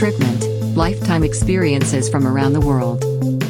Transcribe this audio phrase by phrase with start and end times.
[0.00, 0.42] Tripment,
[0.84, 2.98] lifetime experiences from around the world.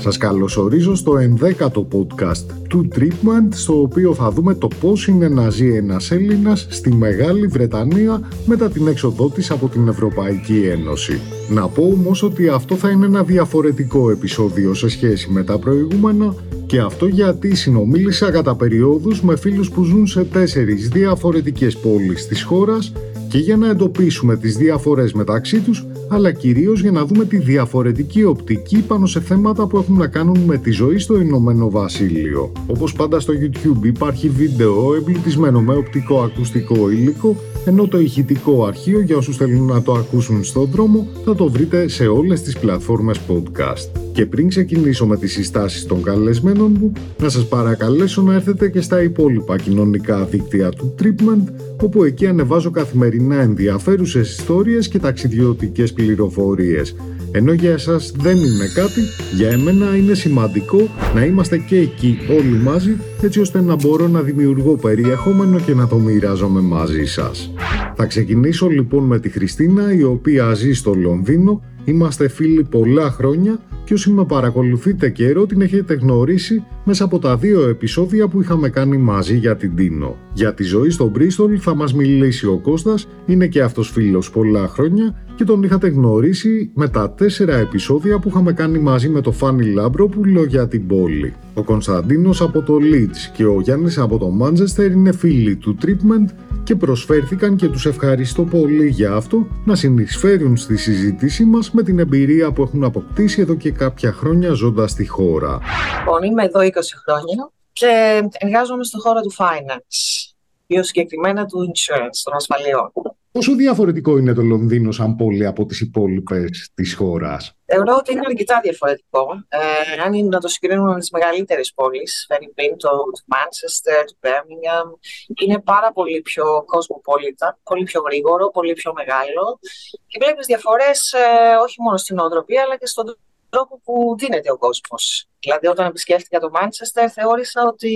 [0.01, 5.51] Σας καλωσορίζω στο 11ο podcast του Treatment, στο οποίο θα δούμε το πώς είναι να
[5.51, 11.21] ζει ένας Έλληνας στη Μεγάλη Βρετανία μετά την έξοδό της από την Ευρωπαϊκή Ένωση.
[11.49, 16.35] Να πω όμως ότι αυτό θα είναι ένα διαφορετικό επεισόδιο σε σχέση με τα προηγούμενα
[16.67, 22.43] και αυτό γιατί συνομίλησα κατά περιόδους με φίλους που ζουν σε τέσσερις διαφορετικές πόλεις της
[22.43, 22.93] χώρας
[23.29, 28.25] και για να εντοπίσουμε τις διαφορές μεταξύ τους, αλλά κυρίως για να δούμε τη διαφορετική
[28.25, 32.53] οπτική πάνω σε θέματα που έχουν να κάνουν με τη ζωή στο Ηνωμένο Βασίλειο.
[32.67, 39.01] Όπως πάντα στο YouTube υπάρχει βίντεο εμπλουτισμένο με οπτικό ακουστικό υλικό, ενώ το ηχητικό αρχείο
[39.01, 43.21] για όσους θέλουν να το ακούσουν στον δρόμο θα το βρείτε σε όλες τις πλατφόρμες
[43.29, 44.01] podcast.
[44.13, 48.81] Και πριν ξεκινήσω με τις συστάσεις των καλεσμένων μου, να σας παρακαλέσω να έρθετε και
[48.81, 51.53] στα υπόλοιπα κοινωνικά δίκτυα του Tripment,
[51.83, 56.97] όπου εκεί ανεβάζω καθημερινά ενδιαφέρουσες ιστορίες και ταξιδιωτικές πληροφορίες.
[57.33, 59.01] Ενώ για εσάς δεν είναι κάτι,
[59.37, 64.21] για εμένα είναι σημαντικό να είμαστε και εκεί όλοι μαζί, έτσι ώστε να μπορώ να
[64.21, 67.53] δημιουργώ περιεχόμενο και να το μοιράζομαι μαζί σας.
[67.97, 73.59] Θα ξεκινήσω λοιπόν με τη Χριστίνα, η οποία ζει στο Λονδίνο Είμαστε φίλοι πολλά χρόνια
[73.85, 78.69] και όσοι με παρακολουθείτε καιρό την έχετε γνωρίσει μέσα από τα δύο επεισόδια που είχαμε
[78.69, 80.17] κάνει μαζί για την Τίνο.
[80.33, 84.69] Για τη ζωή στο Μπρίστολ θα μας μιλήσει ο Κώστας, είναι και αυτός φίλος πολλά
[84.69, 89.33] χρόνια και τον είχατε γνωρίσει με τα τέσσερα επεισόδια που είχαμε κάνει μαζί με το
[89.33, 91.35] Φάνι Λάμπροπουλο για την πόλη.
[91.55, 96.35] Ο Κωνσταντίνος από το Leeds και ο Γιάννης από το Manchester είναι φίλοι του Treatment
[96.65, 101.99] και προσφέρθηκαν και τους ευχαριστώ πολύ για αυτό να συνεισφέρουν στη συζήτησή μας με την
[101.99, 105.59] εμπειρία που έχουν αποκτήσει εδώ και κάποια χρόνια ζώντας στη χώρα.
[105.99, 106.67] Λοιπόν, είμαι εδώ 20
[107.05, 110.33] χρόνια και εργάζομαι στον χώρο του finance,
[110.67, 112.93] πιο συγκεκριμένα του insurance, των ασφαλιών.
[113.33, 118.21] Πόσο διαφορετικό είναι το Λονδίνο σαν πόλη από τις υπόλοιπες της χώρας; Θεωρώ ότι είναι
[118.27, 119.45] αρκετά διαφορετικό.
[119.49, 122.89] Ε, αν είναι να το συγκρίνουμε με τις μεγαλύτερες πόλεις, Φερρυπίν, το
[123.33, 124.99] Manchester, το Birmingham,
[125.43, 129.59] είναι πάρα πολύ πιο κοσμοπόλητα, πολύ πιο γρήγορο, πολύ πιο μεγάλο
[130.07, 131.19] και βλέπεις διαφορές ε,
[131.65, 135.29] όχι μόνο στην νοοτροπία αλλά και στον τρόπο που δίνεται ο κόσμος.
[135.41, 137.95] Δηλαδή όταν επισκέφτηκα το Manchester θεώρησα ότι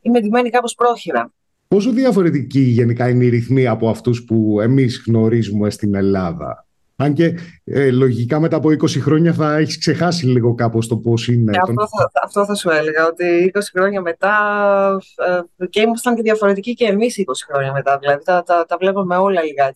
[0.00, 1.32] είμαι ντυμένη κάπως πρόχειρα.
[1.74, 6.66] Πόσο διαφορετική γενικά είναι η ρυθμή από αυτούς που εμείς γνωρίζουμε στην Ελλάδα;
[6.96, 11.28] Αν και ε, λογικά μετά από 20 χρόνια θα έχεις ξεχάσει λίγο κάπως το πώς
[11.28, 11.52] είναι.
[11.54, 14.34] Ε, αυτό, θα, αυτό θα σου έλεγα, ότι 20 χρόνια μετά
[15.60, 17.22] ε, και ήμασταν και διαφορετικοί και εμείς 20
[17.52, 17.98] χρόνια μετά.
[17.98, 19.74] Δηλαδή τα, τα, τα βλέπαμε όλα λίγα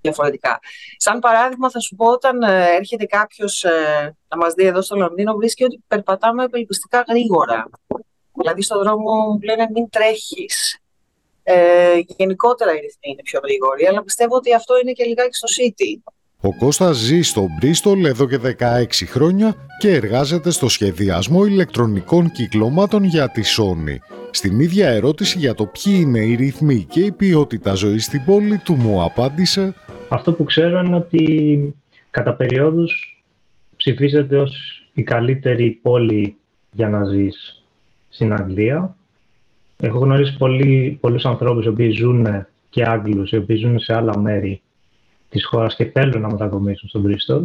[0.00, 0.58] διαφορετικά.
[0.96, 4.96] Σαν παράδειγμα θα σου πω όταν ε, έρχεται κάποιος ε, να μας δει εδώ στο
[4.96, 7.68] Λονδίνο βρίσκει ότι περπατάμε απελπιστικά γρήγορα.
[8.32, 10.80] Δηλαδή στον δρόμο μου λένε μην τρέχεις,
[11.48, 15.48] ε, γενικότερα η ρυθμή είναι πιο γρήγορη, αλλά πιστεύω ότι αυτό είναι και λιγάκι στο
[15.56, 16.12] City.
[16.40, 23.04] Ο Κώστας ζει στο Μπρίστολ εδώ και 16 χρόνια και εργάζεται στο σχεδιασμό ηλεκτρονικών κυκλωμάτων
[23.04, 23.96] για τη Sony.
[24.30, 28.58] Στην ίδια ερώτηση για το ποιοι είναι οι ρυθμοί και η ποιότητα ζωής στην πόλη
[28.58, 29.74] του μου απάντησε
[30.08, 31.74] Αυτό που ξέρω είναι ότι
[32.10, 33.22] κατά περιόδους
[33.76, 36.36] ψηφίζεται ως η καλύτερη πόλη
[36.72, 37.62] για να ζεις
[38.08, 38.96] στην Αγγλία
[39.80, 44.18] Έχω γνωρίσει πολλοί, πολλούς ανθρώπους οι οποίοι ζουν και Άγγλους, οι οποίοι ζουν σε άλλα
[44.18, 44.60] μέρη
[45.28, 47.42] της χώρας και θέλουν να μετακομίσουν στον Bristol.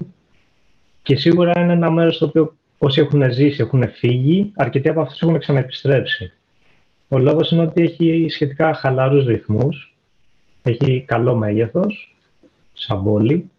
[1.01, 5.21] Και σίγουρα είναι ένα μέρος στο οποίο όσοι έχουν ζήσει, έχουν φύγει, αρκετοί από αυτούς
[5.21, 6.33] έχουν ξαναεπιστρέψει.
[7.07, 9.95] Ο λόγος είναι ότι έχει σχετικά χαλαρούς ρυθμούς,
[10.63, 12.15] έχει καλό μέγεθος,
[12.73, 13.49] σαν πόλη,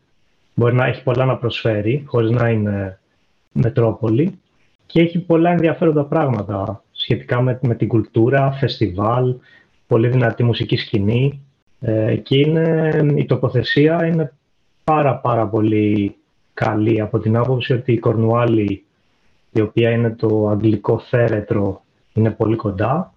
[0.55, 2.99] μπορεί να έχει πολλά να προσφέρει, χωρίς να είναι
[3.53, 4.39] μετρόπολη
[4.87, 9.35] και έχει πολλά ενδιαφέροντα πράγματα σχετικά με, με την κουλτούρα, φεστιβάλ,
[9.87, 11.41] πολύ δυνατή μουσική σκηνή
[11.81, 14.33] ε, και είναι, η τοποθεσία είναι
[14.85, 16.17] πάρα πάρα πολύ
[16.55, 18.85] καλή από την άποψη ότι η Κορνουάλη,
[19.53, 23.15] η οποία είναι το αγγλικό θέρετρο, είναι πολύ κοντά.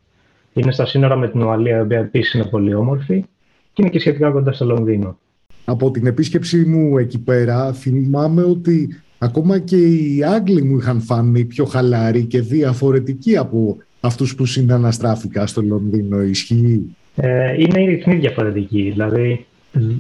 [0.53, 3.25] Είναι στα σύνορα με την Ουαλία, η οποία επίσης είναι πολύ όμορφη
[3.74, 5.18] και είναι και σχετικά κοντά στο Λονδίνο.
[5.66, 11.45] Από την επίσκεψή μου εκεί πέρα θυμάμαι ότι Ακόμα και οι Άγγλοι μου είχαν φανεί
[11.45, 16.21] πιο χαλαροί και διαφορετικοί από αυτούς που συναναστράφηκα στο Λονδίνο.
[16.21, 18.89] Ισχύει; Ε, είναι η ρυθμή διαφορετική.
[18.91, 19.45] Δηλαδή,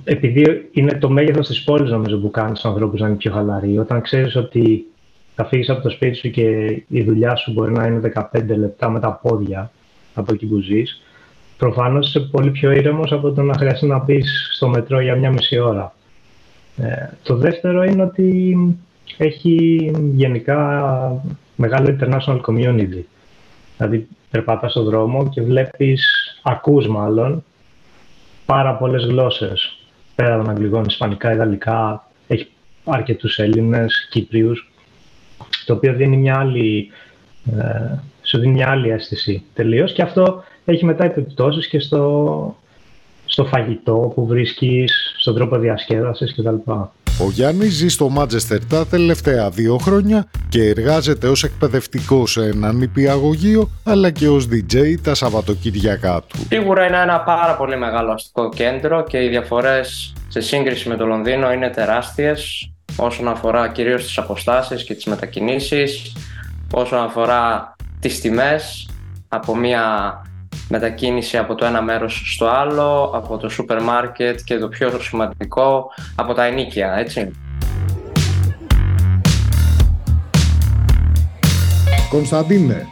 [0.03, 3.77] επειδή είναι το μέγεθος της πόλης, νομίζω, που κάνεις του ανθρώπους να είναι πιο χαλαροί.
[3.77, 4.85] Όταν ξέρεις ότι
[5.35, 6.43] θα φύγεις από το σπίτι σου και
[6.87, 7.99] η δουλειά σου μπορεί να είναι
[8.33, 9.71] 15 λεπτά με τα πόδια
[10.13, 11.01] από εκεί που ζεις,
[11.57, 14.23] προφανώς είσαι πολύ πιο ήρεμος από το να χρειαστεί να μπει
[14.53, 15.93] στο μετρό για μια μισή ώρα.
[16.77, 18.57] Ε, το δεύτερο είναι ότι
[19.17, 21.23] έχει γενικά
[21.55, 23.03] μεγάλο international community.
[23.77, 26.05] Δηλαδή, περπατάς στον δρόμο και βλέπεις,
[26.43, 27.43] ακούς μάλλον,
[28.45, 29.77] πάρα πολλές γλώσσες.
[30.15, 32.47] Πέρα των αγγλικών, ισπανικά, ιδαλικά, έχει
[32.83, 34.71] αρκετούς Έλληνες, Κύπριους,
[35.65, 36.91] το οποίο δίνει μια άλλη,
[37.57, 42.55] ε, σου δίνει μια άλλη αίσθηση τελείως και αυτό έχει μετά επιπτώσεις και στο,
[43.25, 46.71] στο φαγητό που βρίσκεις, στον τρόπο διασκέδασης κτλ.
[47.19, 52.73] Ο Γιάννης ζει στο Μάτζεστερ τα τελευταία δύο χρόνια και εργάζεται ως εκπαιδευτικό σε ένα
[52.73, 56.37] νηπιαγωγείο αλλά και ως DJ τα Σαββατοκύριακά του.
[56.49, 61.05] Σίγουρα είναι ένα πάρα πολύ μεγάλο αστικό κέντρο και οι διαφορές σε σύγκριση με το
[61.05, 66.15] Λονδίνο είναι τεράστιες όσον αφορά κυρίως τις αποστάσεις και τις μετακινήσεις,
[66.73, 68.89] όσον αφορά τις τιμές
[69.27, 70.13] από μια
[70.69, 75.91] μετακίνηση από το ένα μέρος στο άλλο, από το σούπερ μάρκετ και το πιο σημαντικό,
[76.15, 77.31] από τα ενίκια, έτσι.
[82.09, 82.87] Κωνσταντίνε,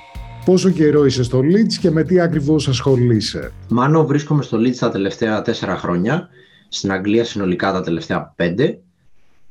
[0.46, 4.92] πόσο καιρό είσαι στο Leeds και με τι ακριβώς ασχολείσαι; Μάνο, βρίσκομαι στο Leeds τα
[4.92, 6.30] τελευταία τέσσερα χρόνια,
[6.68, 8.80] στην Αγγλία συνολικά τα τελευταία πέντε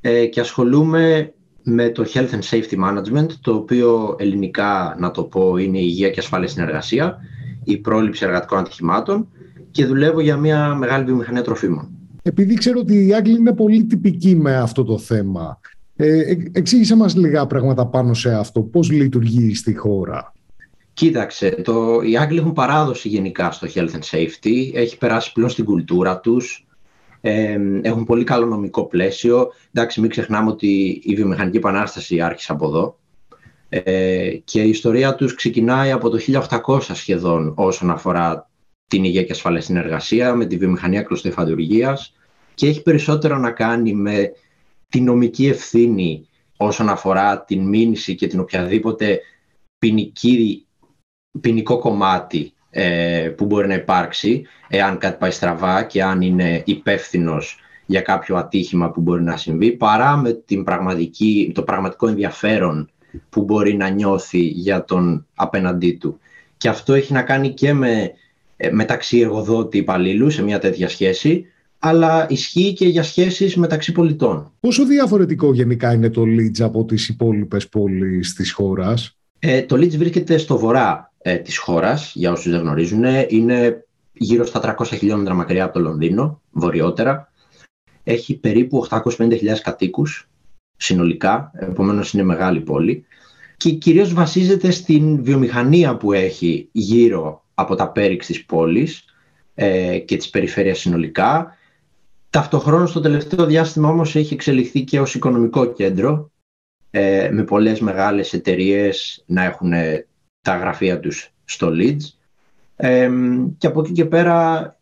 [0.01, 1.33] ε, και ασχολούμαι
[1.63, 6.11] με το Health and Safety Management, το οποίο ελληνικά, να το πω, είναι η υγεία
[6.11, 7.19] και ασφάλεια στην εργασία
[7.65, 9.29] η πρόληψη εργατικών ατυχημάτων
[9.71, 11.89] και δουλεύω για μια μεγάλη βιομηχανία τροφίμων.
[12.23, 15.61] Επειδή ξέρω ότι οι Άγγλοι είναι πολύ τυπικοί με αυτό το θέμα,
[15.97, 18.61] ε, εξήγησε μας λίγα πράγματα πάνω σε αυτό.
[18.61, 20.33] Πώς λειτουργεί στη χώρα;
[20.93, 24.71] Κοίταξε, το, οι Άγγλοι έχουν παράδοση γενικά στο health and safety.
[24.75, 26.67] Έχει περάσει πλέον στην κουλτούρα τους.
[27.21, 29.53] Ε, έχουν πολύ καλό νομικό πλαίσιο.
[29.73, 32.99] Εντάξει, μην ξεχνάμε ότι η βιομηχανική επανάσταση άρχισε από εδώ.
[33.75, 38.51] Ε, και η ιστορία τους ξεκινάει από το 1800 σχεδόν όσον αφορά
[38.87, 42.15] την υγεία και ασφάλεια στην εργασία, με τη βιομηχανία κλωστοϊφαντουργίας
[42.55, 44.33] και έχει περισσότερο να κάνει με
[44.89, 49.21] τη νομική ευθύνη όσον αφορά την μήνυση και την οποιαδήποτε
[49.79, 50.67] ποινική,
[51.41, 57.59] ποινικό κομμάτι ε, που μπορεί να υπάρξει εάν κάτι πάει στραβά και αν είναι υπεύθυνος
[57.87, 62.92] για κάποιο ατύχημα που μπορεί να συμβεί παρά με την πραγματική, το πραγματικό ενδιαφέρον
[63.31, 66.19] που μπορεί να νιώθει για τον απέναντί του.
[66.57, 68.13] Και αυτό έχει να κάνει και με
[68.57, 71.47] ε, μεταξύ εργοδότη υπαλλήλου σε μια τέτοια σχέση,
[71.79, 74.53] αλλά ισχύει και για σχέσεις μεταξύ πολιτών.
[74.61, 79.97] Πόσο διαφορετικό γενικά είναι το Leeds από τις υπόλοιπες πόλεις της χώρας; Ε, το Leeds
[79.97, 83.05] βρίσκεται στο βορρά ε, της χώρας, για όσους δεν γνωρίζουν.
[83.29, 87.33] Είναι γύρω στα 300 χιλιόμετρα μακριά από το Λονδίνο, βορειότερα.
[88.05, 90.29] Έχει περίπου 850.000 κατοίκους
[90.83, 93.05] συνολικά, επομένως είναι μεγάλη πόλη
[93.57, 99.05] και κυρίως βασίζεται στην βιομηχανία που έχει γύρω από τα πέριξ της πόλης
[99.55, 101.57] ε, και της περιφέρειας συνολικά.
[102.31, 106.31] Ταυτοχρόνως στο τελευταίο διάστημα όμως έχει εξελιχθεί και ως οικονομικό κέντρο
[106.91, 109.73] ε, με πολλές μεγάλες εταιρείες να έχουν
[110.41, 112.23] τα γραφεία τους στο Leeds
[112.77, 113.11] ε,
[113.59, 114.77] και από εκεί και πέρα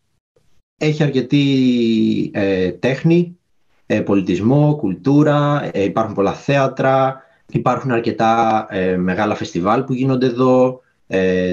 [0.77, 3.40] έχει αρκετή ε, τέχνη ε,
[3.99, 7.21] πολιτισμό, κουλτούρα, ε, υπάρχουν πολλά θέατρα,
[7.51, 10.81] υπάρχουν αρκετά ε, μεγάλα φεστιβάλ που γίνονται εδώ,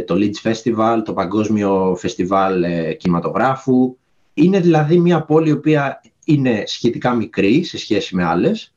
[0.07, 2.65] το Leeds Festival, το Παγκόσμιο Φεστιβάλ
[2.97, 3.97] Κινηματογράφου.
[4.35, 8.75] Είναι δηλαδή μια πόλη η οποία είναι σχετικά μικρή σε σχέση με άλλες,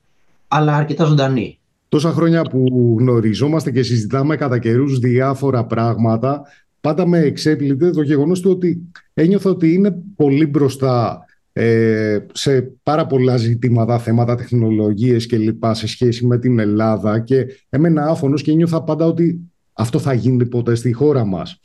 [0.47, 1.59] αλλά αρκετά ζωντανή.
[1.89, 6.41] Τόσα χρόνια που γνωριζόμαστε και συζητάμε κατά καιρούς διάφορα πράγματα,
[6.81, 8.81] πάντα με εξέπλητε το γεγονός του ότι
[9.13, 15.87] ένιωθα ότι είναι πολύ μπροστά ε, σε πάρα πολλά ζητήματα, θέματα τεχνολογίες και λοιπά σε
[15.87, 19.39] σχέση με την Ελλάδα και έμενα άφωνος και νιώθα πάντα ότι
[19.73, 21.59] αυτό θα γίνει ποτέ στη χώρα μας.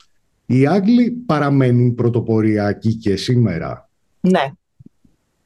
[0.45, 3.89] Οι Άγγλοι παραμένουν πρωτοποριακοί και σήμερα.
[4.19, 4.51] Ναι.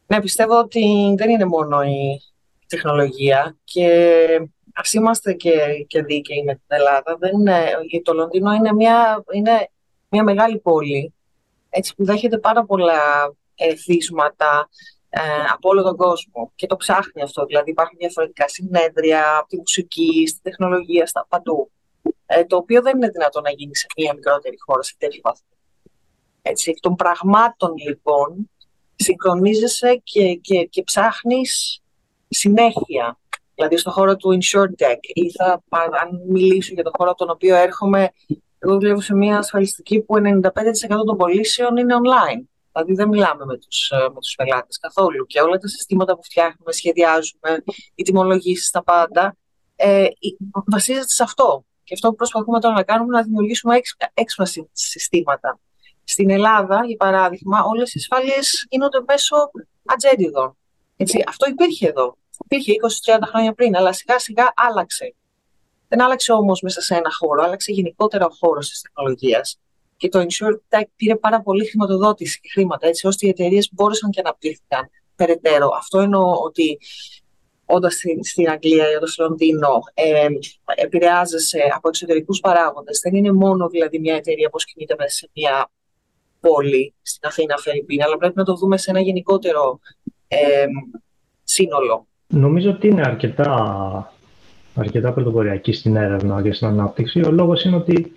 [0.08, 2.22] Ναι, πιστεύω ότι δεν είναι μόνο η
[2.68, 3.88] τεχνολογία και
[4.74, 7.18] ας είμαστε και, και δίκαιοι με την Ελλάδα.
[7.20, 7.64] Δεν είναι,
[8.04, 9.70] το Λονδίνο είναι μια, είναι
[10.10, 11.14] μια μεγάλη πόλη
[11.70, 13.00] έτσι, που δέχεται πάρα πολλά
[13.56, 14.70] ερεθίσματα
[15.10, 15.20] ε,
[15.54, 17.46] από όλο τον κόσμο και το ψάχνει αυτό.
[17.46, 21.72] Δηλαδή υπάρχουν διαφορετικά συνέδρια από τη μουσική, στη τεχνολογία, στα παντού.
[22.26, 25.48] Ε, το οποίο δεν είναι δυνατό να γίνει σε μια μικρότερη χώρα σε τέτοιο βαθμό.
[26.42, 28.50] Έτσι, εκ των πραγμάτων λοιπόν
[28.96, 31.82] συγχρονίζεσαι και, και, και ψάχνεις
[32.28, 33.20] συνέχεια.
[33.56, 37.30] Δηλαδή στον χώρο του Insured Tech ή θα, αν μιλήσω για τον χώρο από τον
[37.30, 38.12] οποίο έρχομαι,
[38.60, 40.52] εγώ δουλεύω σε μια ασφαλιστική που 95%
[41.06, 42.51] των πωλήσεων είναι online.
[42.72, 46.24] Δηλαδή δεν μιλάμε με τους, ε, με τους πελάτες καθόλου και όλα τα συστήματα που
[46.24, 47.64] φτιάχνουμε, σχεδιάζουμε,
[47.96, 49.38] οι τιμολογήσεις, τα πάντα,
[49.76, 50.08] ε,
[50.66, 51.66] βασίζεται σε αυτό.
[51.84, 53.80] Και αυτό που προσπαθούμε τώρα να κάνουμε είναι να δημιουργήσουμε
[54.14, 55.60] έξυπνα συστήματα.
[56.04, 59.36] Στην Ελλάδα, για παράδειγμα, όλες οι ασφάλειες γίνονται μέσω
[59.86, 60.58] ατζέντιδων.
[60.98, 62.18] Έτσι, αυτό υπήρχε εδώ.
[62.44, 65.16] Υπήρχε 20-30 χρόνια πριν, αλλά σιγά σιγά άλλαξε.
[65.88, 69.60] Δεν άλλαξε όμως μέσα σε ένα χώρο, άλλαξε γενικότερα ο χώρος της τεχνολογίας
[70.02, 74.20] και το InsurTech πήρε πάρα πολύ χρηματοδότηση και χρήματα, έτσι ώστε οι εταιρείες μπόρεσαν και
[74.20, 75.70] αναπτύχθηκαν περαιτέρω.
[75.78, 76.78] Αυτό εννοώ ότι
[77.66, 80.28] όντας στην, στην Αγγλία ή στο Λονδίνο, ε,
[80.76, 83.00] επηρεάζεσαι από εξωτερικούς παράγοντες.
[83.04, 85.70] Δεν είναι μόνο δηλαδή μια εταιρεία που κινείται μέσα σε μια
[86.40, 89.80] πόλη, στην Αθήνα, Φερρυπίνα, αλλά πρέπει να το δούμε σε ένα γενικότερο
[90.28, 90.66] ε,
[91.44, 92.08] σύνολο.
[92.28, 94.14] Νομίζω ότι είναι αρκετά,
[94.76, 97.22] αρκετά πρωτοποριακή στην έρευνα και στην ανάπτυξη.
[97.26, 98.16] Ο λόγος είναι ότι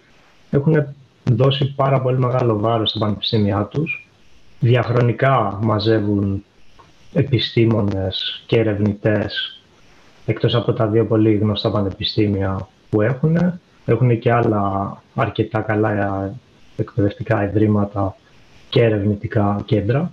[0.51, 0.95] έχουν
[1.31, 4.09] δώσει πάρα πολύ μεγάλο βάρος στα πανεπιστήμια τους.
[4.61, 6.45] Διαχρονικά μαζεύουν
[7.13, 9.61] επιστήμονες και ερευνητές
[10.27, 13.61] εκτός από τα δύο πολύ γνωστά πανεπιστήμια που έχουν.
[13.85, 16.35] Έχουν και άλλα αρκετά καλά
[16.77, 18.17] εκπαιδευτικά ιδρύματα
[18.69, 20.13] και ερευνητικά κέντρα.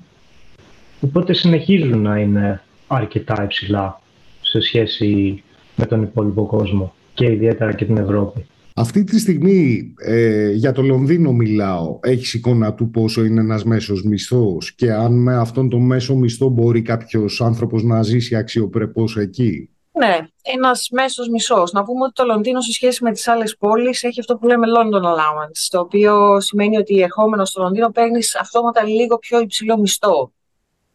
[1.01, 4.01] Οπότε συνεχίζουν να είναι αρκετά υψηλά
[4.41, 5.43] σε σχέση
[5.75, 8.45] με τον υπόλοιπο κόσμο και ιδιαίτερα και την Ευρώπη.
[8.75, 11.99] Αυτή τη στιγμή ε, για το Λονδίνο μιλάω.
[12.01, 16.49] Έχεις εικόνα του πόσο είναι ένας μέσος μισθός; Και αν με αυτόν τον μέσο μισθό
[16.49, 21.63] μπορεί κάποιος άνθρωπος να ζήσει αξιοπρεπώς εκεί; Ναι, ένας μέσος μισό.
[21.71, 24.67] Να πούμε ότι το Λονδίνο σε σχέση με τις άλλες πόλεις έχει αυτό που λέμε
[24.77, 30.31] London Allowance, το οποίο σημαίνει ότι ερχόμενος στο Λονδίνο παίρνεις αυτόματα λίγο πιο υψηλό μισθό.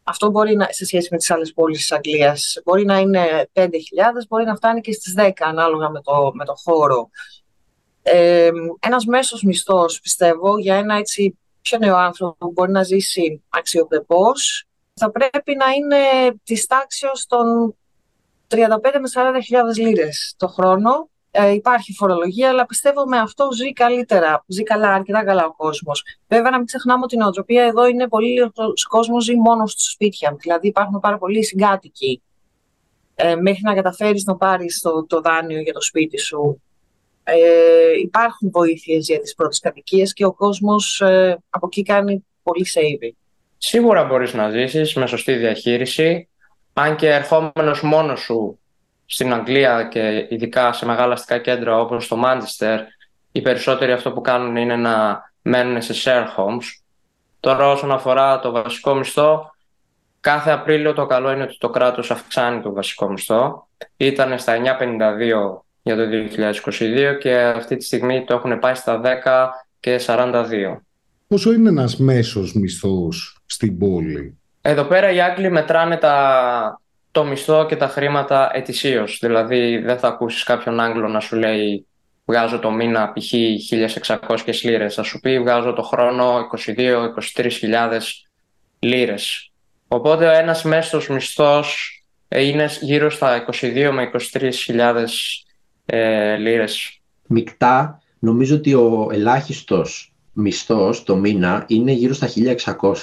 [0.03, 3.67] Αυτό μπορεί να, σε σχέση με τις άλλες πόλεις της Αγγλίας, μπορεί να είναι 5.000,
[4.29, 7.11] μπορεί να φτάνει και στις 10 ανάλογα με το, με το χώρο.
[8.09, 13.43] Ε, ένας μέσος μισθός, πιστεύω, για ένα έτσι πιο νέο άνθρωπο που μπορεί να ζήσει
[13.49, 15.97] αξιοπρεπώς, θα πρέπει να είναι
[16.45, 17.77] της τάξης των
[18.49, 21.09] 35 με 40.000 λίρες το χρόνο
[21.39, 24.45] ε, υπάρχει φορολογία, αλλά πιστεύω με αυτό ζει καλύτερα.
[24.47, 26.05] Ζει καλά, αρκετά καλά ο κόσμος.
[26.29, 28.53] Βέβαια, να μην ξεχνάμε ότι η νοοτροπία εδώ είναι πολύ.
[28.89, 30.37] κόσμος ζει μόνος στο σπίτια.
[30.41, 32.23] Δηλαδή, υπάρχουν πάρα πολλοί συγκάτοικοι.
[33.15, 36.63] Ε, μέχρι να καταφέρεις να πάρεις το, το δάνειο για το σπίτι σου.
[37.29, 42.67] Ε, υπάρχουν βοήθειες για τις πρώτες κατοικίες και ο κόσμος ε, από εκεί κάνει πολύ
[42.75, 43.17] saving.
[43.59, 46.29] Σίγουρα μπορείς να ζήσεις με σωστή διαχείριση.
[46.73, 48.59] Αν και ερχόμενος μόνος σου
[49.07, 52.79] στην Αγγλία και ειδικά σε μεγάλα αστικά κέντρα όπως το Manchester,
[53.33, 56.65] οι περισσότεροι αυτό που κάνουν είναι να μένουν σε share homes.
[57.41, 59.55] Τώρα όσον αφορά το βασικό μισθό,
[60.21, 63.69] κάθε Απρίλιο το καλό είναι ότι το κράτος αυξάνει το βασικό μισθό.
[63.97, 66.03] Ήταν στα 9,52 για το
[66.79, 69.49] 2022 και αυτή τη στιγμή το έχουν πάει στα 10
[69.81, 70.77] και 42.
[71.27, 77.67] Πόσο είναι ένας μέσος μισθός στην πόλη; Εδώ πέρα οι Άγγλοι μετράνε τα το μισθό
[77.67, 79.19] και τα χρήματα ετησίως.
[79.21, 81.87] Δηλαδή, δεν θα ακούσεις κάποιον Άγγλο να σου λέει
[82.25, 83.33] βγάζω το μήνα π.χ.
[84.07, 84.95] 1.600 λίρες.
[84.95, 86.39] Θα σου πει βγάζω το χρόνο
[87.37, 88.01] 22-23
[88.79, 89.51] λίρες.
[89.89, 94.51] Οπότε ο ένας μέσος μισθός είναι γύρω στα 22 με 23
[95.87, 97.01] ε, λίρες.
[97.27, 102.95] Μικτά, νομίζω ότι ο ελάχιστος μισθός το μήνα είναι γύρω στα 1.600.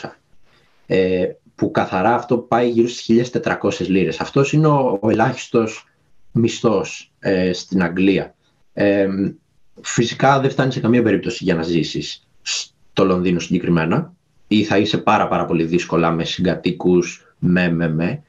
[0.86, 1.26] Ε,
[1.56, 4.20] που καθαρά αυτό πάει γύρω στις 1.400 λίρες.
[4.20, 5.88] Αυτός είναι ο, ο ελάχιστος
[6.32, 8.36] μισθός ε, στην Αγγλία.
[8.74, 9.08] Ε,
[9.82, 14.14] φυσικά δεν φτάνει σε καμία περίπτωση για να ζήσεις στο Λονδίνο συγκεκριμένα
[14.48, 18.24] ή θα είσαι πάρα πάρα πολύ δύσκολα με συγκατοίκους, με με με.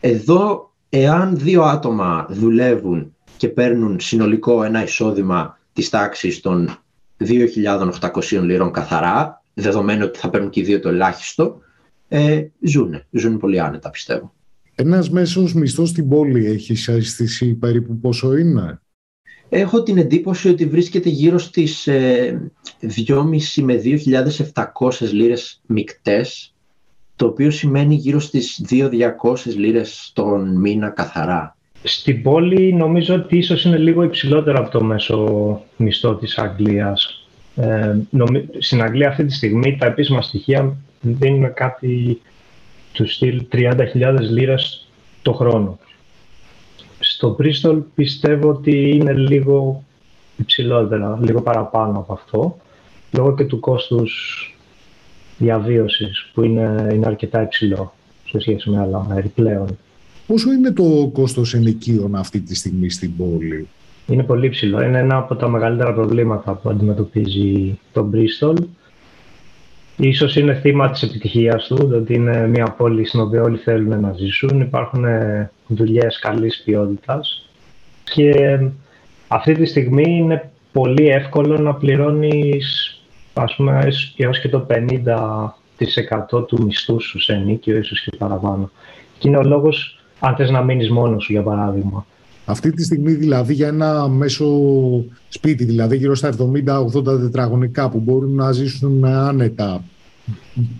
[0.00, 6.78] Εδώ, εάν δύο άτομα δουλεύουν και παίρνουν συνολικό ένα εισόδημα της τάξης των
[7.18, 11.58] 2.800 λίρων καθαρά, δεδομένου ότι θα παίρνουν και οι δύο το ελάχιστο,
[12.08, 13.02] ε, ζουν.
[13.10, 14.32] Ζουν πολύ άνετα, πιστεύω.
[14.74, 18.80] Ένας μέσος μισθός στην πόλη έχει αισθήσει περίπου πόσο είναι;
[19.48, 22.50] Έχω την εντύπωση ότι βρίσκεται γύρω στις ε,
[23.06, 26.54] 2.500 με 2.700 λίρες μικτές,
[27.18, 28.88] το οποίο σημαίνει γύρω στις 2.200
[29.56, 31.56] λίρες τον μήνα καθαρά.
[31.82, 37.26] Στην πόλη νομίζω ότι ίσως είναι λίγο υψηλότερο από το μέσο μισθό της Αγγλίας.
[37.56, 37.96] Ε,
[38.58, 42.20] Στην Αγγλία αυτή τη στιγμή τα επίσημα στοιχεία δίνουμε κάτι
[42.92, 44.88] του στυλ 30.000 λίρες
[45.22, 45.78] το χρόνο.
[46.98, 49.84] Στο Bristol πιστεύω ότι είναι λίγο
[50.36, 52.56] υψηλότερα, λίγο παραπάνω από αυτό,
[53.10, 54.52] λόγω και του κόστους
[55.38, 57.94] διαβίωσης που είναι, είναι αρκετά υψηλό
[58.28, 59.78] σε σχέση με άλλα μέρη πλέον.
[60.26, 63.68] Πόσο είναι το κόστος ενοικίων αυτή τη στιγμή στην πόλη;
[64.06, 64.82] Είναι πολύ ψηλό.
[64.82, 68.56] Είναι ένα από τα μεγαλύτερα προβλήματα που αντιμετωπίζει το Bristol
[70.00, 74.12] Ίσως είναι θύμα της επιτυχίας του, ότι είναι μια πόλη στην οποία όλοι θέλουν να
[74.12, 74.60] ζήσουν.
[74.60, 77.48] Υπάρχουν ε, δουλειές καλής ποιότητας
[78.04, 78.70] και ε,
[79.28, 82.97] αυτή τη στιγμή είναι πολύ εύκολο να πληρώνεις
[83.38, 84.66] ας πούμε έως και το
[86.32, 88.70] 50% του μισθού σου σε νίκιο, ίσως και παραπάνω.
[89.18, 92.06] Και είναι ο λόγος αν θες να μείνεις μόνος σου, για παράδειγμα.
[92.44, 94.46] Αυτή τη στιγμή δηλαδή για ένα μέσο
[95.28, 99.82] σπίτι, δηλαδή γύρω στα 70-80 τετραγωνικά που μπορούν να ζήσουν άνετα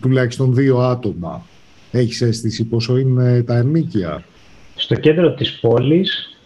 [0.00, 1.42] τουλάχιστον δύο άτομα.
[1.90, 4.24] Έχεις αίσθηση πόσο είναι τα ενίκια.
[4.74, 6.38] Στο κέντρο της πόλης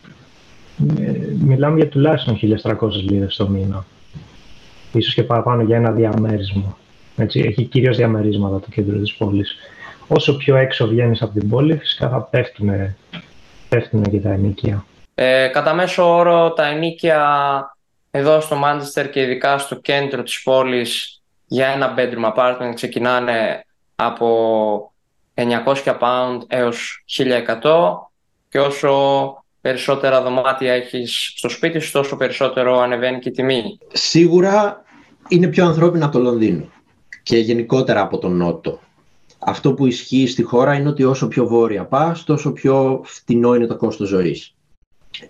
[0.99, 1.13] ε,
[1.45, 2.77] μιλάμε για τουλάχιστον 1.300
[3.11, 3.85] λίρες το μήνα.
[4.93, 6.77] Ίσως και παραπάνω για ένα διαμέρισμα.
[7.17, 9.57] Έτσι, έχει κυρίως διαμερίσματα το κέντρο της πόλης.
[10.09, 12.71] Όσο πιο έξω βγαίνεις από την πόλη, φυσικά θα πέφτουν,
[13.69, 14.85] πέφτουν και τα ενίκια.
[15.15, 17.27] Ε, κατά μέσο όρο, τα ενίκια
[18.11, 23.65] εδώ στο Μάντσεστερ και ειδικά στο κέντρο της πόλης για ένα bedroom apartment ξεκινάνε
[23.97, 24.93] από
[25.35, 28.11] 900 pound έως 1100
[28.49, 33.79] και όσο περισσότερα δωμάτια έχεις στο σπίτι σου, τόσο περισσότερο ανεβαίνει και η τιμή.
[33.93, 34.85] Σίγουρα
[35.29, 36.69] είναι πιο ανθρώπινο από το Λονδίνο
[37.23, 38.81] και γενικότερα από τον Νότο.
[39.39, 43.67] Αυτό που ισχύει στη χώρα είναι ότι όσο πιο βόρεια πας, τόσο πιο φτηνό είναι
[43.67, 44.55] το κόστος ζωής.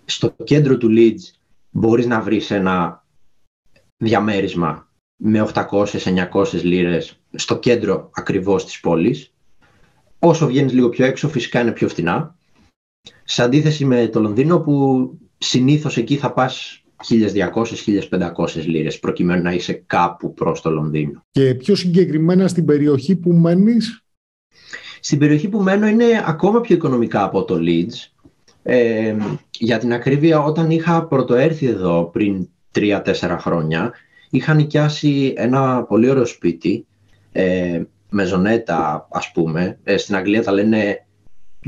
[0.04, 1.34] Στο κέντρο του Leeds
[1.70, 3.04] μπορείς να βρεις ένα
[3.96, 9.32] διαμέρισμα με 800-900 λίρες στο κέντρο ακριβώς της πόλης.
[10.18, 12.36] Όσο βγαίνεις λίγο πιο έξω φυσικά είναι πιο φτηνά.
[13.24, 19.72] Σε αντίθεση με το Λονδίνο που συνήθως εκεί θα πας 1200-1500 λίρες προκειμένου να είσαι
[19.72, 21.24] κάπου προς το Λονδίνο.
[21.30, 24.04] Και πιο συγκεκριμένα στην περιοχή που μένεις;
[25.00, 28.10] Στην περιοχή που μένω είναι ακόμα πιο οικονομικά από το Leeds.
[28.62, 29.16] Ε,
[29.58, 33.02] για την ακρίβεια, όταν είχα πρωτοέρθει εδώ πριν 3-4
[33.38, 33.92] χρόνια,
[34.30, 36.86] είχα νοικιάσει ένα πολύ ωραίο σπίτι,
[37.32, 39.78] ε, με ζωνέτα ας πούμε.
[39.84, 41.06] Ε, στην Αγγλία τα λένε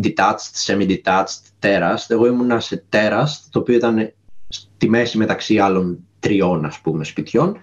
[0.02, 2.06] detached, semi-detached, terraced.
[2.08, 4.12] Εγώ ήμουνα σε terraced, το οποίο ήταν
[4.48, 7.56] στη μέση μεταξύ άλλων τριών ας πούμε σπιτιών.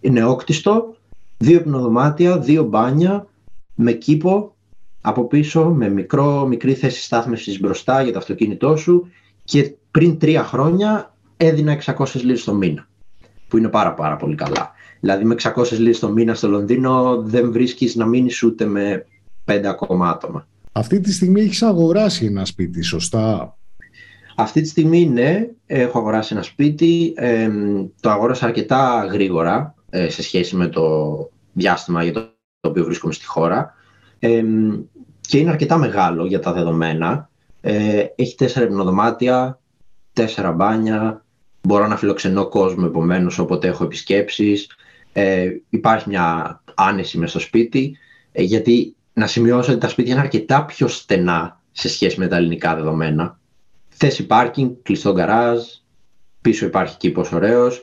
[0.00, 0.96] Είναι όκτιστο,
[1.36, 3.26] δύο υπνοδωμάτια, δύο μπάνια,
[3.74, 4.54] με κήπο
[5.00, 9.08] από πίσω, με μικρό, μικρή θέση στάθμευσης μπροστά για το αυτοκίνητό σου
[9.44, 12.88] και πριν τρία χρόνια έδινα 600 λίρες το μήνα,
[13.48, 14.72] που είναι πάρα πάρα πολύ καλά.
[15.00, 19.06] Δηλαδή με 600 λίρες το μήνα στο Λονδίνο δεν βρίσκεις να μείνεις ούτε με
[19.44, 20.46] πέντε ακόμα άτομα.
[20.76, 23.58] Αυτή τη στιγμή έχεις αγοράσει ένα σπίτι, σωστά;
[24.36, 27.14] Αυτή τη στιγμή ναι, έχω αγοράσει ένα σπίτι.
[28.00, 31.16] το αγόρασα αρκετά γρήγορα ε, σε σχέση με το
[31.52, 32.28] διάστημα για το,
[32.60, 33.74] οποίο βρίσκομαι στη χώρα.
[35.20, 37.30] και είναι αρκετά μεγάλο για τα δεδομένα.
[37.60, 39.60] Ε, έχει τέσσερα υπνοδωμάτια,
[40.12, 41.24] τέσσερα μπάνια.
[41.62, 44.70] Μπορώ να φιλοξενώ κόσμο επομένως όποτε έχω επισκέψεις.
[45.12, 47.96] Ε, υπάρχει μια άνεση μες στο σπίτι.
[48.32, 52.36] Ε, γιατί να σημειώσω ότι τα σπίτια είναι αρκετά πιο στενά σε σχέση με τα
[52.36, 53.38] ελληνικά δεδομένα.
[53.88, 55.62] Θέση πάρκινγκ, κλειστό γκαράζ,
[56.40, 57.82] πίσω υπάρχει κήπος ωραίος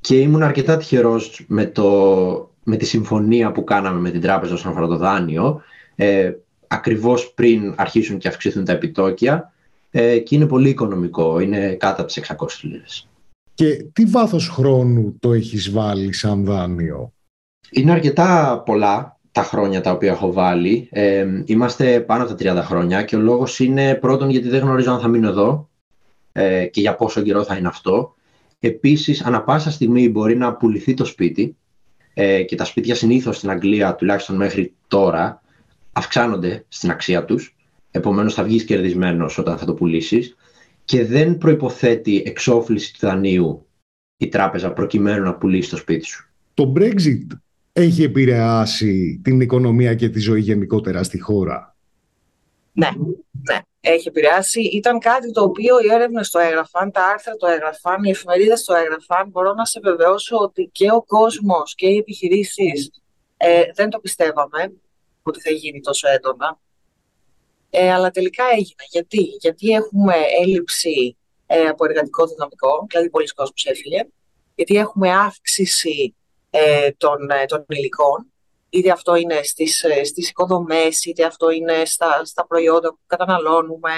[0.00, 4.70] και ήμουν αρκετά τυχερός με, το, με τη συμφωνία που κάναμε με την τράπεζα όσον
[4.70, 5.62] αφορά το δάνειο
[5.94, 6.32] ε,
[6.66, 9.52] ακριβώς πριν αρχίσουν και αυξηθούν τα επιτόκια
[9.90, 13.08] ε, και είναι πολύ οικονομικό, είναι κάτω από τις 600 λίρες.
[13.54, 17.12] Και τι βάθος χρόνου το έχεις βάλει σαν δάνειο;
[17.70, 20.88] Είναι αρκετά πολλά τα χρόνια τα οποία έχω βάλει.
[20.90, 24.92] Ε, είμαστε πάνω από τα 30 χρόνια και ο λόγος είναι πρώτον γιατί δεν γνωρίζω
[24.92, 25.68] αν θα μείνω εδώ
[26.32, 28.14] ε, και για πόσο καιρό θα είναι αυτό.
[28.60, 31.56] Επίσης, ανα πάσα στιγμή μπορεί να πουληθεί το σπίτι
[32.14, 35.42] ε, και τα σπίτια συνήθως στην Αγγλία, τουλάχιστον μέχρι τώρα,
[35.92, 37.56] αυξάνονται στην αξία τους.
[37.90, 40.36] Επομένως θα βγεις κερδισμένος όταν θα το πουλήσεις
[40.84, 43.66] και δεν προϋποθέτει εξόφληση του δανείου
[44.16, 46.30] η τράπεζα προκειμένου να πουλήσει το σπίτι σου.
[46.54, 47.26] Το Brexit
[47.72, 51.76] έχει επηρεάσει την οικονομία και τη ζωή γενικότερα στη χώρα;
[52.72, 52.88] Ναι,
[53.50, 54.60] ναι, έχει επηρεάσει.
[54.60, 58.74] Ήταν κάτι το οποίο οι έρευνες το έγραφαν, τα άρθρα το έγραφαν, οι εφημερίδες το
[58.74, 59.28] έγραφαν.
[59.28, 62.90] Μπορώ να σε βεβαιώσω ότι και ο κόσμος και οι επιχειρήσεις
[63.36, 64.72] ε, δεν το πιστεύαμε
[65.22, 66.60] ότι θα γίνει τόσο έντονα.
[67.70, 68.84] Ε, αλλά τελικά έγινε.
[68.90, 74.06] Γιατί, Γιατί έχουμε έλλειψη ε, από εργατικό δυναμικό, δηλαδή πολλοί κόσμος έφυγε,
[74.54, 76.14] γιατί έχουμε αύξηση
[76.54, 78.32] ε, των, ε, των υλικών,
[78.70, 83.92] είτε αυτό είναι στις, ε, στις οικοδομές, είτε αυτό είναι στα, στα προϊόντα που καταναλώνουμε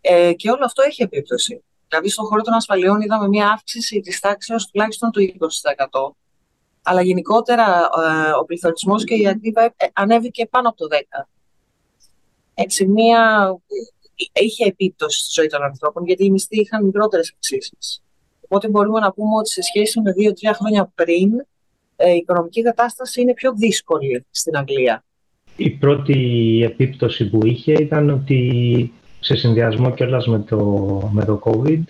[0.00, 1.64] ε, και όλο αυτό έχει επίπτωση.
[1.88, 6.14] Δηλαδή στον χώρο των ασφαλιών είδαμε μια αύξηση της τάξης τουλάχιστον του 20%.
[6.82, 7.88] Αλλά γενικότερα
[8.40, 11.26] ο πληθωρισμός και η ακρίβεια ανέβηκε πάνω από το 10%.
[12.54, 13.54] Έτσι, μια...
[14.32, 18.02] είχε επίπτωση στη ζωή των ανθρώπων, γιατί οι μισθοί είχαν μικρότερες αυξήσεις.
[18.40, 21.46] Οπότε μπορούμε να πούμε ότι σε σχέση με δύο-τρία χρόνια πριν, ε,
[22.06, 25.04] η οικονομική κατάσταση είναι πιο δύσκολη στην Αγγλία.
[25.56, 30.58] Η πρώτη επίπτωση που είχε ήταν ότι σε συνδυασμό κιόλας με το,
[31.12, 31.82] με το COVID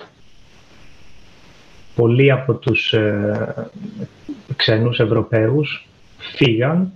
[1.98, 3.70] πολλοί από τους ε,
[4.56, 6.92] ξένους Ευρωπαίους φύγαν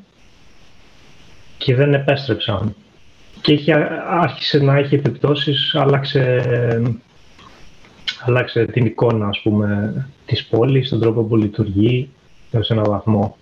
[1.59, 2.75] και δεν επέστρεψαν.
[3.41, 3.73] Και είχε,
[4.09, 6.43] άρχισε να έχει επιπτώσεις, άλλαξε,
[8.25, 9.95] άλλαξε την εικόνα ας πούμε,
[10.27, 12.11] της πόλης, τον τρόπο που λειτουργεί,
[12.53, 13.37] έως έναν βαθμό.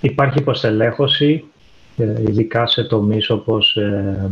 [0.00, 1.44] Υπάρχει υποστελέχωση,
[1.96, 4.30] ε, ειδικά σε τομείς όπως ε,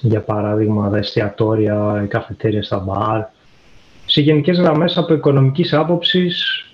[0.00, 3.22] για παράδειγμα τα εστιατόρια, οι καφετέρια στα μπαρ.
[4.06, 6.64] Σε γενικές γραμμές από οικονομικής άποψης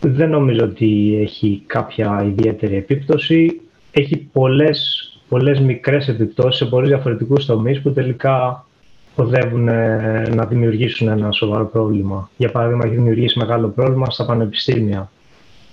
[0.00, 3.60] δεν νομίζω ότι έχει κάποια ιδιαίτερη επίπτωση.
[3.90, 8.66] Έχει πολλές, πολλές μικρές επιπτώσεις σε πολλούς διαφορετικούς τομείς που τελικά
[9.14, 12.30] οδεύουν ε, να δημιουργήσουν ένα σοβαρό πρόβλημα.
[12.36, 15.10] Για παράδειγμα, έχει δημιουργήσει μεγάλο πρόβλημα στα πανεπιστήμια.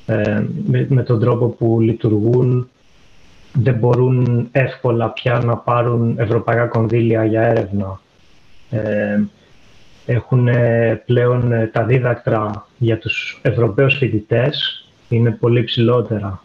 [0.06, 0.44] Ε,
[0.88, 2.70] με, τον τρόπο που λειτουργούν
[3.54, 8.00] δεν μπορούν εύκολα πια να πάρουν ευρωπαϊκά κονδύλια για έρευνα.
[8.70, 9.20] Ε,
[10.06, 10.50] έχουν
[11.06, 16.44] πλέον τα δίδακτρα για τους Ευρωπαίους φοιτητές είναι πολύ ψηλότερα.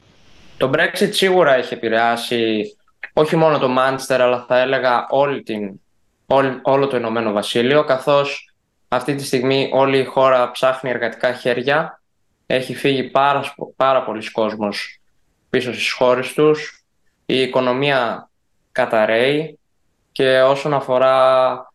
[0.56, 2.64] Το Brexit σίγουρα έχει επηρεάσει
[3.12, 5.80] όχι μόνο το Manchester, αλλά θα έλεγα όλη την,
[6.62, 8.54] όλο το Ηνωμένο Βασίλειο, καθώς
[8.88, 12.02] αυτή τη στιγμή όλη η χώρα ψάχνει εργατικά χέρια.
[12.46, 15.00] Έχει φύγει πάρα, πάρα πολλοί κόσμος
[15.50, 16.84] πίσω στις χώρες τους.
[17.26, 18.30] Η οικονομία
[18.72, 19.58] καταραίει
[20.12, 21.72] και όσον αφορά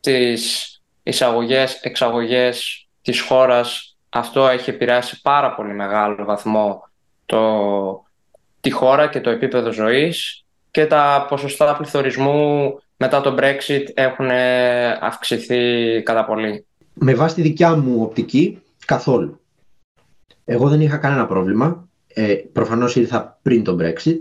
[0.00, 6.88] τις εισαγωγές, εξαγωγές της χώρας, αυτό έχει επηρεάσει πάρα πολύ μεγάλο βαθμό
[7.26, 8.04] το,
[8.60, 14.26] τη χώρα και το επίπεδο ζωής και τα ποσοστά πληθωρισμού μετά το Brexit έχουν
[15.00, 16.64] αυξηθεί κατά πολύ.
[16.94, 19.40] Με βάση τη δικιά μου οπτική, καθόλου.
[20.44, 21.88] Εγώ δεν είχα κανένα πρόβλημα.
[22.14, 24.18] Ε, προφανώς ήρθα πριν το Brexit.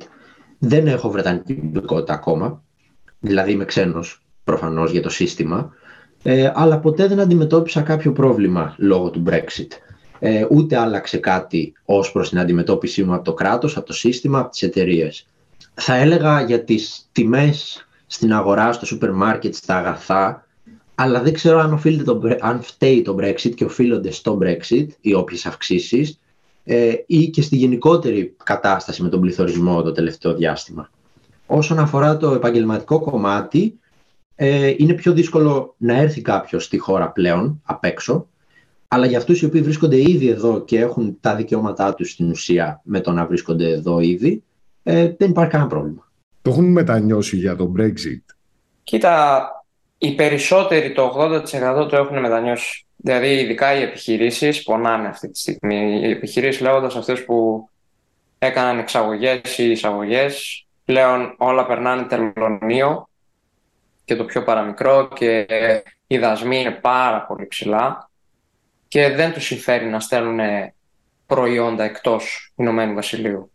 [0.58, 2.64] Δεν έχω βρετανική υπηκότητα ακόμα.
[3.20, 5.74] Δηλαδή είμαι ξένος προφανώς για το σύστημα
[6.24, 9.68] ε, αλλά ποτέ δεν αντιμετώπισα κάποιο πρόβλημα λόγω του Brexit.
[10.20, 14.40] Ε, ούτε άλλαξε κάτι ως προς την αντιμετώπιση μου από το κράτος, από το σύστημα,
[14.40, 15.28] από τις εταιρείες.
[15.74, 20.48] Θα έλεγα για τις τιμές στην αγορά, στο σούπερ μάρκετ, στα αγαθά,
[20.96, 25.46] αλλά δεν ξέρω αν, το, αν φταίει το Brexit και οφείλονται στο Brexit οι όποιες
[25.46, 26.20] αυξήσεις
[26.64, 30.90] ε, ή και στη γενικότερη κατάσταση με τον πληθωρισμό το τελευταίο διάστημα.
[31.46, 33.80] Όσον αφορά το επαγγελματικό κομμάτι,
[34.36, 38.28] ε, είναι πιο δύσκολο να έρθει κάποιος στη χώρα πλέον απ' έξω.
[38.88, 42.82] Αλλά για αυτούς οι οποίοι βρίσκονται ήδη εδώ και έχουν τα δικαιώματά τους στην ουσία
[42.84, 44.44] με το να βρίσκονται εδώ ήδη,
[44.84, 46.09] ε, δεν υπάρχει κανένα πρόβλημα.
[46.50, 48.24] Το έχουν μετανιώσει για το Brexit.
[48.84, 49.48] Κοίτα,
[49.98, 51.14] οι περισσότεροι, το
[51.84, 52.86] 80% το έχουν μετανιώσει.
[52.96, 56.00] Δηλαδή, ειδικά οι επιχειρήσεις πονάνε αυτή τη στιγμή.
[56.04, 57.70] Οι επιχειρήσεις λέγοντας αυτές που
[58.40, 63.10] έκαναν εξαγωγές ή εισαγωγές, πλέον όλα περνάνε τελωνίο
[64.06, 65.46] και το πιο παραμικρό και
[66.08, 68.10] οι δασμοί είναι πάρα πολύ ψηλά
[68.88, 70.40] και δεν τους συμφέρει να στέλνουν
[71.26, 73.52] προϊόντα εκτός Ηνωμένου Βασιλείου.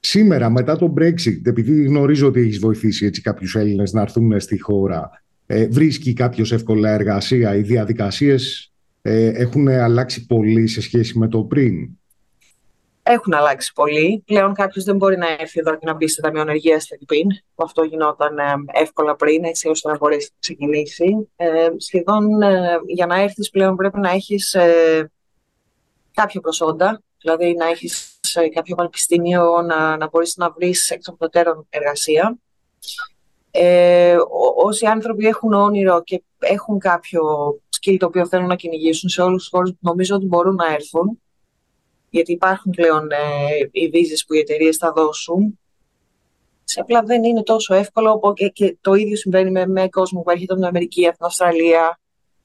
[0.00, 4.60] Σήμερα, μετά το Brexit, επειδή γνωρίζω ότι έχεις βοηθήσει έτσι κάποιους Έλληνες να έρθουν στη
[4.60, 11.28] χώρα, ε, βρίσκει κάποιος εύκολα εργασία, οι διαδικασίες ε, έχουν αλλάξει πολύ σε σχέση με
[11.28, 11.98] το πριν;
[13.02, 14.22] Έχουν αλλάξει πολύ.
[14.26, 16.98] Πλέον κάποιος δεν μπορεί να έρθει εδώ και να μπει σε ταμείο ενεργεία στην
[17.54, 21.28] Αυτό γινόταν ε, εύκολα πριν, έτσι ώστε να μπορέσει να ξεκινήσει.
[21.36, 25.10] Ε, σχεδόν ε, για να έρθεις πλέον πρέπει να έχεις ε,
[26.14, 27.02] κάποια προσόντα.
[27.20, 32.38] Δηλαδή να έχεις ε, κάποιο πανεπιστήμιο, να, να μπορείς να βρεις εξ των προτέρων εργασία.
[33.50, 34.16] Ε,
[34.56, 37.22] όσοι άνθρωποι έχουν όνειρο και έχουν κάποιο
[37.80, 41.20] skill το οποίο θέλουν να κυνηγήσουν σε όλους τους χώρους, νομίζω ότι μπορούν να έρθουν
[42.10, 43.16] γιατί υπάρχουν πλέον ε,
[43.70, 45.58] οι βίζες που οι εταιρείες θα δώσουν.
[46.64, 50.30] Σε απλά δεν είναι τόσο εύκολο και, και το ίδιο συμβαίνει με, με κόσμο που
[50.30, 52.00] έρχεται από την Αμερική, από την Αυστραλία.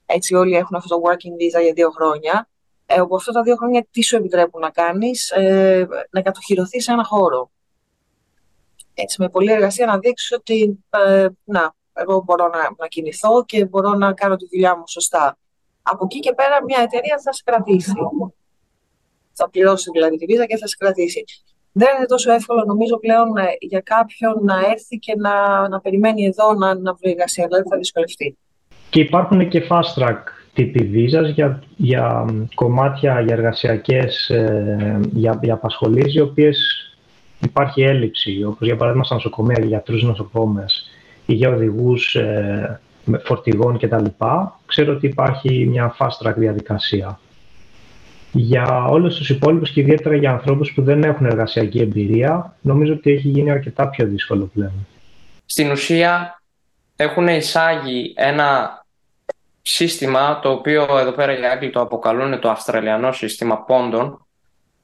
[0.06, 2.48] Έτσι όλοι έχουν αυτό το working visa για δύο χρόνια.
[2.86, 6.92] Ε, όπου αυτά τα δύο χρόνια τι σου επιτρέπουν να κάνεις, ε, να κατοχυρωθείς σε
[6.92, 7.50] ένα χώρο.
[8.94, 13.64] Έτσι, με πολλή εργασία να δείξεις ότι ε, να, εγώ μπορώ να, να κινηθώ και
[13.64, 15.38] μπορώ να κάνω τη δουλειά μου σωστά.
[15.82, 17.92] Από εκεί και πέρα μια εταιρεία θα σε κρατήσει
[19.36, 21.24] θα πληρώσει δηλαδή τη βίζα και θα σε κρατήσει.
[21.72, 26.24] Δεν είναι τόσο εύκολο νομίζω πλέον ε, για κάποιον να έρθει και να, να περιμένει
[26.24, 28.38] εδώ να, να βρει εργασία, δηλαδή θα δυσκολευτεί.
[28.90, 30.22] Και υπάρχουν και fast track
[30.56, 36.58] τύποι βίζας για, για κομμάτια για εργασιακές, ε, για, για απασχολήσεις, οι οποίες
[37.42, 40.90] υπάρχει έλλειψη, όπως για παράδειγμα στα νοσοκομεία, για γιατρούς νοσοκόμες
[41.26, 42.80] ή για οδηγούς ε,
[43.22, 44.04] φορτηγών κτλ.
[44.66, 47.18] Ξέρω ότι υπάρχει μια fast track διαδικασία
[48.32, 53.10] για όλους τους υπόλοιπους και ιδιαίτερα για ανθρώπους που δεν έχουν εργασιακή εμπειρία, νομίζω ότι
[53.10, 54.86] έχει γίνει αρκετά πιο δύσκολο πλέον.
[55.46, 56.42] Στην ουσία
[56.96, 58.84] έχουν εισάγει ένα
[59.68, 64.26] σύστημα το οποίο εδώ πέρα οι Άγγλοι το αποκαλούν το Αυστραλιανό σύστημα πόντων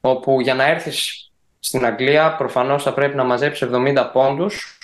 [0.00, 4.78] όπου για να έρθεις στην Αγγλία προφανώς θα πρέπει να μαζέψεις 70 πόντους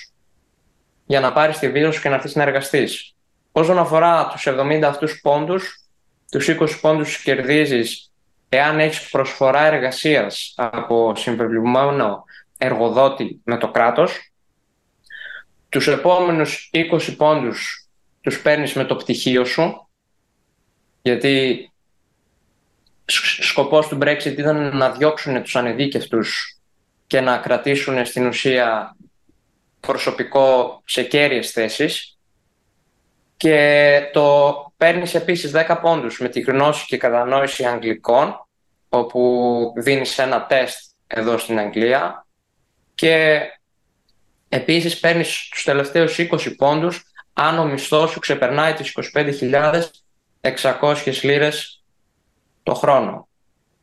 [1.05, 3.15] για να πάρεις τη βίζα σου και να έρθεις να εργαστείς.
[3.51, 5.85] Όσον αφορά τους 70 αυτούς πόντους,
[6.31, 8.11] τους 20 πόντους κερδίζεις
[8.49, 12.23] εάν έχεις προσφορά εργασίας από συμβεβλημένο
[12.57, 14.31] εργοδότη με το κράτος,
[15.69, 17.87] τους επόμενους 20 πόντους
[18.21, 19.88] τους παίρνεις με το πτυχίο σου,
[21.01, 21.63] γιατί
[23.41, 26.59] σκοπός του Brexit ήταν να διώξουν τους ανεδίκευτους
[27.07, 28.95] και να κρατήσουν στην ουσία
[29.79, 32.17] προσωπικό σε κέρυες θέσεις
[33.37, 38.47] και το παίρνεις επίσης 10 πόντους με τη γνώση και κατανόηση αγγλικών
[38.89, 42.25] όπου δίνεις ένα τεστ εδώ στην Αγγλία
[42.95, 43.41] και
[44.49, 48.91] επίσης παίρνεις τους τελευταίους 20 πόντους αν ο μισθός σου ξεπερνάει τις
[50.41, 51.83] 25.600 λίρες
[52.63, 53.27] το χρόνο.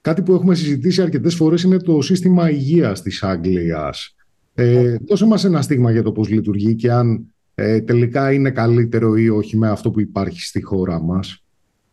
[0.01, 4.14] Κάτι που έχουμε συζητήσει αρκετές φορές είναι το σύστημα υγείας της Αγγλίας.
[4.55, 9.16] Ε, δώσε μας ένα στίγμα για το πώς λειτουργεί και αν ε, τελικά είναι καλύτερο
[9.16, 11.42] ή όχι με αυτό που υπάρχει στη χώρα μας.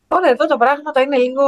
[0.08, 1.44] Τώρα εδώ τα πράγματα είναι λίγο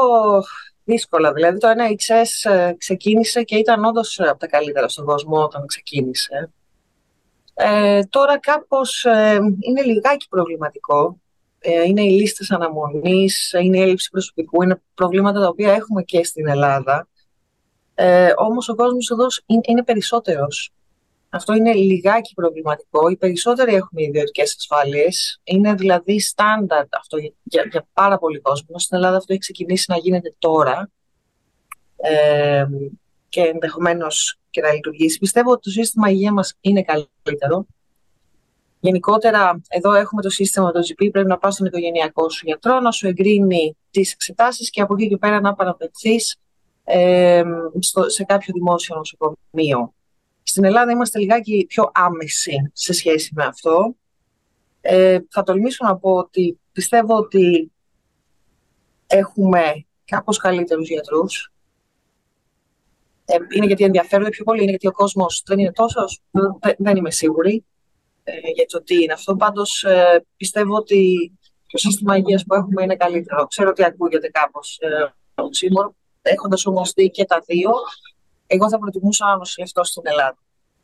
[0.84, 1.34] δύσκολα.
[1.34, 6.51] Δηλαδή το NHS ε, ξεκίνησε και ήταν όντως από τα καλύτερα στον κόσμο όταν ξεκίνησε.
[7.54, 11.19] Ε, τώρα κάπως ε, είναι λιγάκι προβληματικό.
[11.67, 16.23] Ε, είναι οι λίστες αναμονής, είναι η έλλειψη προσωπικού, είναι προβλήματα τα οποία έχουμε και
[16.23, 17.08] στην Ελλάδα.
[17.95, 20.73] Ε, όμως ο κόσμος εδώ είναι, είναι περισσότερος.
[21.30, 23.08] Αυτό είναι λιγάκι προβληματικό.
[23.08, 25.41] Οι περισσότεροι έχουν ιδιωτικές ασφάλειες.
[25.43, 28.80] Είναι δηλαδή στάνταρ αυτό για, για πάρα πολύ κόσμο.
[28.80, 30.89] Στην Ελλάδα αυτό έχει ξεκινήσει να γίνεται τώρα
[31.95, 32.65] ε,
[33.30, 35.17] και ενδεχομένως και να λειτουργήσει.
[35.17, 37.65] Πιστεύω ότι το σύστημα υγείας μας είναι καλύτερο.
[38.86, 41.10] Γενικότερα, εδώ έχουμε το σύστημα το GP.
[41.12, 45.08] Πρέπει να πας στον οικογενειακό σου γιατρό, να σου εγκρίνει τις εξετάσεις και από εκεί
[45.08, 46.38] και πέρα να παραπευθείς
[46.84, 47.43] ε,
[48.06, 49.93] σε κάποιο δημόσιο νοσοκομείο.
[50.43, 53.95] Στην Ελλάδα είμαστε λιγάκι πιο άμεση σε σχέση με αυτό.
[54.82, 57.71] Ε, θα τολμήσω να πω ότι πιστεύω ότι
[59.08, 61.52] έχουμε κάπως καλύτερους γιατρούς.
[63.26, 66.21] Ε, είναι γιατί ενδιαφέρονται πιο πολύ, είναι γιατί ο κόσμος δεν είναι τόσος,
[66.78, 67.65] δεν, είμαι σίγουρη
[68.27, 69.35] ε, για το τι είναι αυτό.
[69.35, 71.31] Πάντως ε, πιστεύω ότι
[71.67, 73.45] το σύστημα υγείας που έχουμε είναι καλύτερο.
[73.45, 75.13] Ξέρω ότι ακούγεται κάπως ε,
[76.21, 77.71] έχοντας όμως δει και τα δύο,
[78.47, 80.38] εγώ θα προτιμούσα να νοσηλευτώ στην Ελλάδα.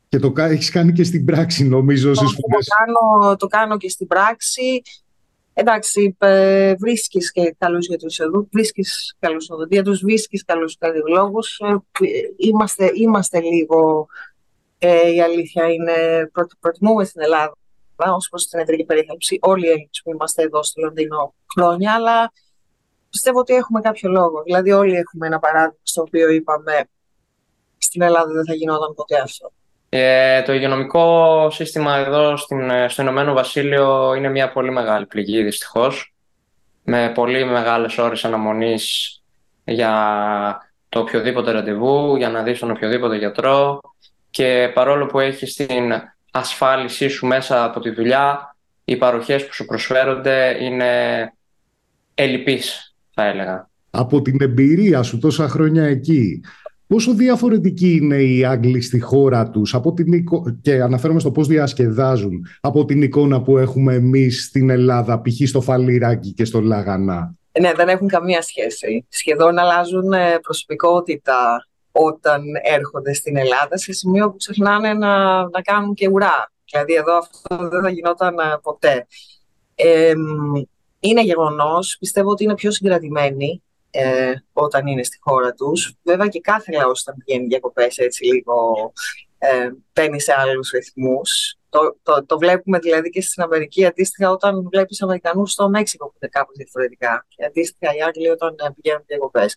[0.08, 4.06] Και το έχεις κάνει και στην πράξη, νομίζω, το, το, κάνω, το κάνω και στην
[4.06, 4.82] πράξη.
[5.54, 11.58] Εντάξει, ε, βρίσκεις και καλούς γιατρούς εδώ, βρίσκεις καλούς οδοντίατρους, βρίσκεις καλούς καρδιολόγους.
[11.58, 11.76] Ε,
[12.36, 14.06] είμαστε, είμαστε λίγο,
[14.84, 17.54] ε, η αλήθεια είναι, προτιμούμε στην Ελλάδα
[17.96, 19.38] ως προς την ιατρική περίθαλψη.
[19.40, 22.32] Όλοι οι Έλληνες που είμαστε εδώ στο Λονδίνο χρόνια, αλλά
[23.10, 24.42] πιστεύω ότι έχουμε κάποιο λόγο.
[24.42, 26.88] Δηλαδή, όλοι έχουμε ένα παράδειγμα στο οποίο είπαμε
[27.78, 29.52] στην Ελλάδα δεν θα γινόταν ποτέ αυτό.
[29.88, 36.14] Ε, το υγειονομικό σύστημα εδώ στην, στο Ηνωμένο Βασίλειο είναι μια πολύ μεγάλη πληγή δυστυχώς
[36.82, 39.16] με πολύ μεγάλες ώρες αναμονής
[39.64, 39.92] για
[40.88, 43.80] το οποιοδήποτε ραντεβού, για να δεις τον οποιοδήποτε γιατρό
[44.32, 45.92] και παρόλο που έχεις την
[46.30, 50.88] ασφάλισή σου μέσα από τη δουλειά, οι παροχές που σου προσφέρονται είναι
[52.14, 53.70] ελλειπείς, θα έλεγα.
[53.90, 56.40] Από την εμπειρία σου τόσα χρόνια εκεί,
[56.86, 60.24] Πόσο διαφορετικοί είναι οι Άγγλοι στη χώρα τους από την
[60.62, 65.48] και αναφέρομαι στο πώς διασκεδάζουν από την εικόνα που έχουμε εμείς στην Ελλάδα, π.χ.
[65.48, 69.06] στο Φαλιράκι και στο Λαγανά; Ναι, δεν έχουν καμία σχέση.
[69.08, 75.94] Σχεδόν αλλάζουν ε, προσωπικότητα όταν έρχονται στην Ελλάδα σε σημείο που ξεχνάνε να, να κάνουν
[75.94, 76.52] και ουρά.
[76.70, 79.06] Δηλαδή εδώ αυτό δεν θα γινόταν ε, ποτέ.
[79.74, 80.12] Ε,
[81.00, 85.94] είναι γεγονός, πιστεύω ότι είναι πιο συγκρατημένοι ε, όταν είναι στη χώρα τους.
[86.02, 88.92] Βέβαια και κάθε λαός όταν πηγαίνει διακοπές έτσι λίγο
[89.38, 91.56] ε, παίρνει σε άλλους ρυθμούς.
[91.68, 96.14] Το, το, το, βλέπουμε δηλαδή και στην Αμερική αντίστοιχα όταν βλέπεις Αμερικανούς στο Μέξικο που
[96.20, 97.26] είναι κάπως διαφορετικά.
[97.28, 99.54] Και αντίστοιχα οι Άγγλοι όταν ε, πηγαίνουν διακοπές.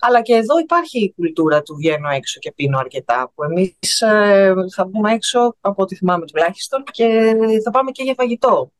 [0.00, 3.32] Αλλά και εδώ υπάρχει η κουλτούρα του βγαίνω έξω και πίνω αρκετά.
[3.34, 8.14] Που εμείς ε, θα μπούμε έξω, από ό,τι θυμάμαι τουλάχιστον, και θα πάμε και για
[8.16, 8.72] φαγητό.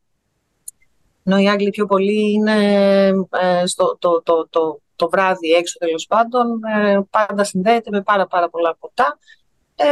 [1.24, 2.56] Ενώ οι Άγγλοι πιο πολύ είναι
[3.30, 8.26] ε, στο, το, το, το, το βράδυ έξω τέλος πάντων, ε, πάντα συνδέεται με πάρα,
[8.26, 9.18] πάρα πολλά ποτά,
[9.74, 9.86] ε,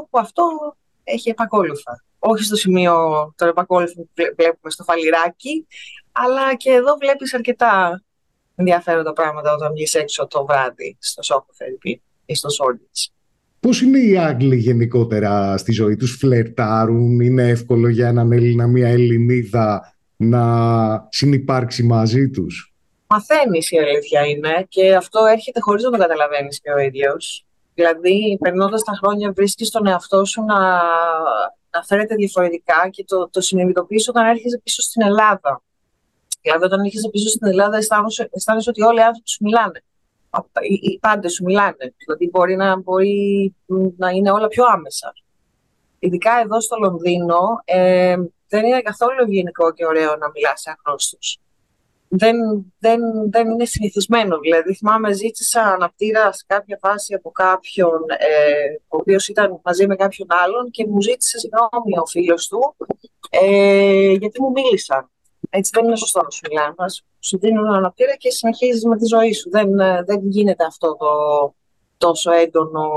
[0.00, 2.04] όπου αυτό έχει επακόλουθα.
[2.18, 2.94] Όχι στο σημείο
[3.36, 5.66] το επακόλουθο που βλέπουμε στο φαλιράκι,
[6.12, 8.02] αλλά και εδώ βλέπεις αρκετά
[8.58, 13.12] ενδιαφέροντα πράγματα όταν βγεις έξω το βράδυ στο Σόκο Φερρυπή ή στο Σόρντιτς.
[13.60, 18.88] Πώς είναι οι Άγγλοι γενικότερα στη ζωή τους, φλερτάρουν, είναι εύκολο για έναν Έλληνα, μια
[18.88, 22.72] Ελληνίδα να συνυπάρξει μαζί τους;
[23.10, 27.46] Μαθαίνεις η αλήθεια είναι και αυτό έρχεται χωρίς να το καταλαβαίνεις και ο ίδιος.
[27.74, 30.58] Δηλαδή, περνώντας τα χρόνια, βρίσκεις τον εαυτό σου να,
[31.70, 35.62] να φέρεται διαφορετικά και το, το συνειδητοποιείς όταν έρχεσαι πίσω στην Ελλάδα.
[36.48, 39.82] Δηλαδή, όταν έρχεσαι πίσω στην Ελλάδα, αισθάνεσαι, ότι όλοι οι άνθρωποι σου μιλάνε.
[40.60, 41.94] Οι, οι πάντες σου μιλάνε.
[41.96, 43.54] Δηλαδή, μπορεί να, μπορεί
[43.96, 45.12] να είναι όλα πιο άμεσα.
[45.98, 48.16] ειδικά εδώ στο Λονδίνο, ε,
[48.48, 51.38] δεν είναι καθόλου ευγενικό και ωραίο να μιλάς σε αγνώστους.
[52.08, 52.36] Δεν,
[52.78, 54.38] δεν, δεν είναι συνηθισμένο.
[54.38, 59.96] Δηλαδή, θυμάμαι, ζήτησα αναπτήρα σε κάποια φάση από κάποιον, ε, ο οποίος ήταν μαζί με
[59.96, 62.76] κάποιον άλλον και μου ζήτησε συγγνώμη ο φίλος του,
[63.30, 65.10] ε, γιατί μου μίλησαν.
[65.50, 66.74] Έτσι δεν είναι σωστό να σου μιλάνε.
[67.20, 69.50] Σου δίνουν αναπτήρα και συνεχίζεις με τη ζωή σου.
[69.50, 71.06] Δεν, ε, δεν γίνεται αυτό το
[71.98, 72.88] τόσο έντονο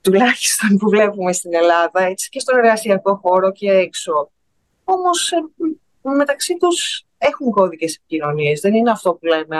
[0.00, 4.30] τουλάχιστον που βλέπουμε στην Ελλάδα, έτσι και στον εργασιακό χώρο και έξω.
[4.84, 5.36] Όμως ε,
[6.00, 8.60] μεταξύ τους έχουν κώδικες επικοινωνίες.
[8.60, 9.56] Δεν είναι αυτό που λέμε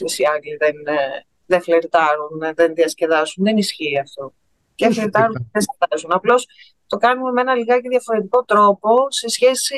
[0.00, 3.44] οι Άγγλοι δεν, ε, δεν φλερτάρουν, δεν διασκεδάσουν.
[3.44, 4.32] Δεν ισχύει αυτό.
[4.74, 6.12] Και φλερτάρουν, δεν διασκεδάζουν.
[6.12, 6.46] Απλώς
[6.86, 9.76] το κάνουμε με ένα λιγάκι διαφορετικό τρόπο σε σχέση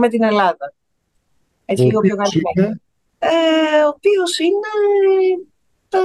[0.00, 0.74] με την Ελλάδα.
[1.64, 2.80] Έτσι λίγο πιο καλυμμένο.
[3.18, 4.68] Ε, ο οποίος είναι
[5.88, 5.98] ε,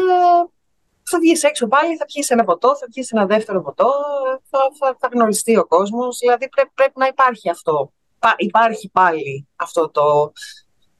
[1.03, 3.91] θα βγεις έξω πάλι, θα πιεις ένα ποτό, θα πιεις ένα δεύτερο ποτό,
[4.49, 6.17] θα, θα, θα γνωριστεί ο κόσμος.
[6.17, 7.91] Δηλαδή πρέπει, πρέπει να υπάρχει αυτό.
[8.37, 10.31] Υπάρχει πάλι αυτό το,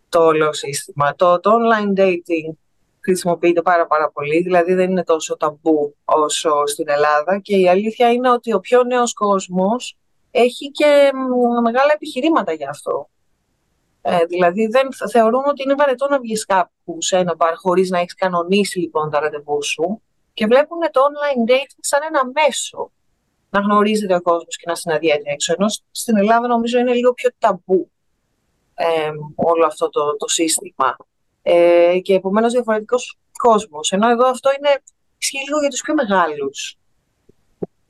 [0.10, 1.16] το όλο σύστημα.
[1.16, 2.56] Το, το online dating
[3.00, 8.12] χρησιμοποιείται πάρα πάρα πολύ, δηλαδή δεν είναι τόσο ταμπού όσο στην Ελλάδα και η αλήθεια
[8.12, 9.98] είναι ότι ο πιο νέος κόσμος
[10.36, 11.12] έχει και
[11.64, 13.10] μεγάλα επιχειρήματα για αυτό.
[14.02, 18.00] Ε, δηλαδή δεν θεωρούμε ότι είναι βαρετό να βγεις κάπου σε ένα μπαρ χωρίς να
[18.00, 20.02] έχεις κανονίσει λοιπόν τα ραντεβού σου
[20.34, 22.92] και βλέπουν το online dating σαν ένα μέσο
[23.50, 25.54] να γνωρίζεται ο κόσμος και να συναντιέται έξω.
[25.58, 27.92] Ενώ στην Ελλάδα νομίζω είναι λίγο πιο ταμπού
[28.74, 30.96] ε, όλο αυτό το, το σύστημα.
[31.42, 33.92] Ε, και επομένως διαφορετικός κόσμος.
[33.92, 34.82] Ενώ εδώ αυτό είναι,
[35.18, 36.78] ισχύει λίγο για τους πιο μεγάλους.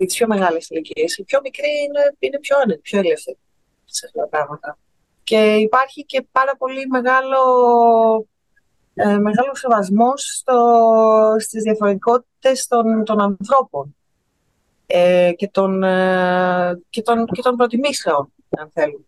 [0.04, 1.18] Για τι πιο μεγάλες ηλικίες.
[1.18, 3.38] Οι πιο μικροί είναι, είναι πιο άνετοι, πιο ελεύθεροι
[3.86, 4.78] σε αυτά τα πράγματα.
[5.24, 7.38] Και υπάρχει και πάρα πολύ μεγάλο,
[8.94, 10.56] ε, μεγάλο σεβασμός στο,
[11.40, 13.96] στις διαφορετικότητες των, των ανθρώπων
[14.86, 19.06] ε, και, των, ε, και, των, και των προτιμήσεων, αν θέλουμε.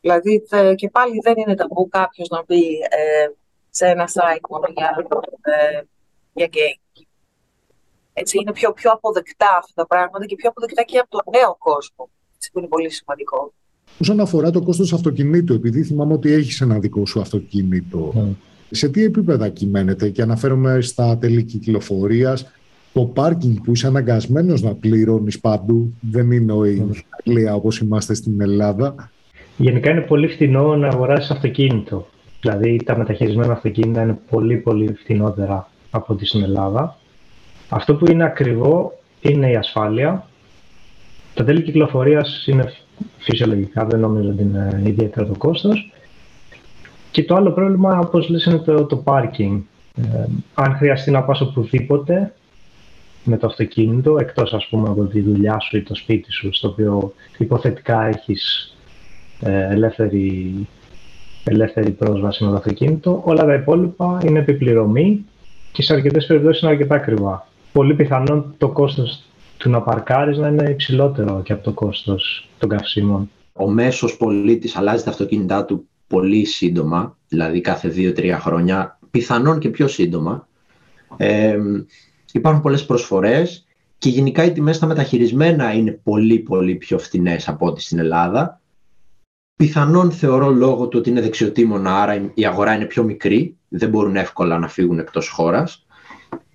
[0.00, 0.42] Δηλαδή,
[0.74, 3.28] και πάλι δεν είναι ταμπού κάποιος να μπει ε,
[3.70, 5.06] σε ένα site μόνο για,
[5.42, 5.82] ε,
[6.32, 6.83] για gay.
[8.16, 11.56] Έτσι, είναι πιο, πιο αποδεκτά αυτά τα πράγματα και πιο αποδεκτά και από τον νέο
[11.58, 12.08] κόσμο.
[12.36, 13.52] Έτσι, που είναι πολύ σημαντικό.
[14.00, 18.32] Όσον αφορά το κόστος αυτοκινήτου, επειδή θυμάμαι ότι έχεις ένα δικό σου αυτοκίνητο, ναι.
[18.70, 22.52] σε τι επίπεδα κυμαίνεται και αναφέρομαι στα τέλη κυκλοφορίας,
[22.92, 27.56] το πάρκινγκ που είσαι αναγκασμένος να πληρώνεις παντού, δεν είναι ο η Αγγλία ναι.
[27.56, 29.10] όπως είμαστε στην Ελλάδα.
[29.56, 32.06] Γενικά είναι πολύ φθηνό να αγοράσεις αυτοκίνητο.
[32.40, 36.98] Δηλαδή τα μεταχειρισμένα αυτοκίνητα είναι πολύ πολύ φθηνότερα από ό,τι στην Ελλάδα.
[37.74, 40.26] Αυτό που είναι ακριβό είναι η ασφάλεια.
[41.34, 42.72] Τα τέλη κυκλοφορίας είναι
[43.18, 45.92] φυσιολογικά δεν νομίζω ότι είναι ιδιαίτερο το κόστος.
[47.10, 49.60] Και το άλλο πρόβλημα, όπως λες, είναι το, το parking.
[49.96, 52.34] Ε, αν χρειαστεί να πας οπουδήποτε
[53.24, 56.68] με το αυτοκίνητο, εκτός ας πούμε από τη δουλειά σου ή το σπίτι σου, στο
[56.68, 58.74] οποίο υποθετικά έχεις
[59.40, 60.54] ε, ελεύθερη,
[61.44, 65.24] ελεύθερη πρόσβαση με το αυτοκίνητο, όλα τα υπόλοιπα είναι επιπληρωμή
[65.72, 67.52] και σε αρκετές περιπτώσεις είναι αρκετά ακριβά.
[67.74, 69.22] Πολύ πιθανόν το κόστος
[69.56, 73.30] του να παρκάρεις να είναι υψηλότερο και από το κόστος των καυσίμων.
[73.52, 79.68] Ο μέσος πολίτης αλλάζει τα αυτοκίνητά του πολύ σύντομα, δηλαδή κάθε 2-3 χρόνια, πιθανόν και
[79.68, 80.48] πιο σύντομα.
[81.16, 81.58] Ε,
[82.32, 83.66] υπάρχουν πολλές προσφορές
[83.98, 88.60] και γενικά οι τιμές στα μεταχειρισμένα είναι πολύ πολύ πιο φθηνές από ό,τι στην Ελλάδα.
[89.56, 94.16] Πιθανόν θεωρώ λόγω του ότι είναι δεξιοτήμωνα, άρα η αγορά είναι πιο μικρή, δεν μπορούν
[94.16, 95.83] εύκολα να φύγουν εκτός χώρας.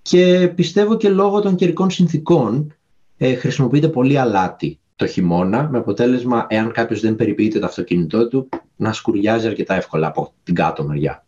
[0.01, 2.73] Και πιστεύω και λόγω των καιρικών συνθήκων,
[3.17, 8.49] ε, χρησιμοποιείται πολύ αλάτι το χειμώνα, με αποτέλεσμα, εάν κάποιος δεν περιποιείται το αυτοκίνητό του,
[8.75, 11.25] να σκουριάζει αρκετά εύκολα από την κάτω μεριά.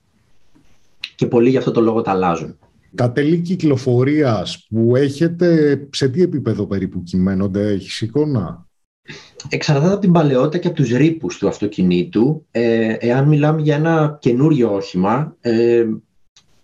[1.15, 2.57] Και πολλοί γι' αυτό το λόγο τα αλλάζουν.
[2.95, 8.65] Τα τέλη κυκλοφορίας που έχετε, σε τι επίπεδο περίπου κυμαίνονται, έχει εικόνα;
[9.49, 12.45] Εξαρτάται από την παλαιότητα και από τους ρήπους του αυτοκινήτου.
[12.51, 15.85] Ε, εάν μιλάμε για ένα καινούριο όχημα, ε,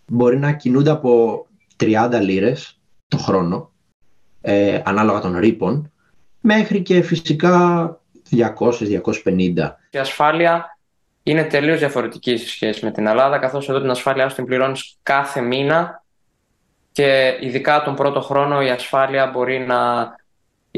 [0.08, 1.46] μπορεί να κινούνται από
[1.80, 3.72] 30 λίρες το χρόνο
[4.42, 5.92] ε, ανάλογα των ρήπων,
[6.42, 8.02] μέχρι και φυσικά
[8.32, 9.76] 200-250.
[9.90, 10.78] Η ασφάλεια
[11.24, 14.98] είναι τελείως διαφορετική σε σχέση με την Ελλάδα, καθώς εδώ την ασφάλειά σου την πληρώνεις
[15.04, 16.04] κάθε μήνα
[16.92, 20.12] και ειδικά τον πρώτο χρόνο η ασφάλεια μπορεί να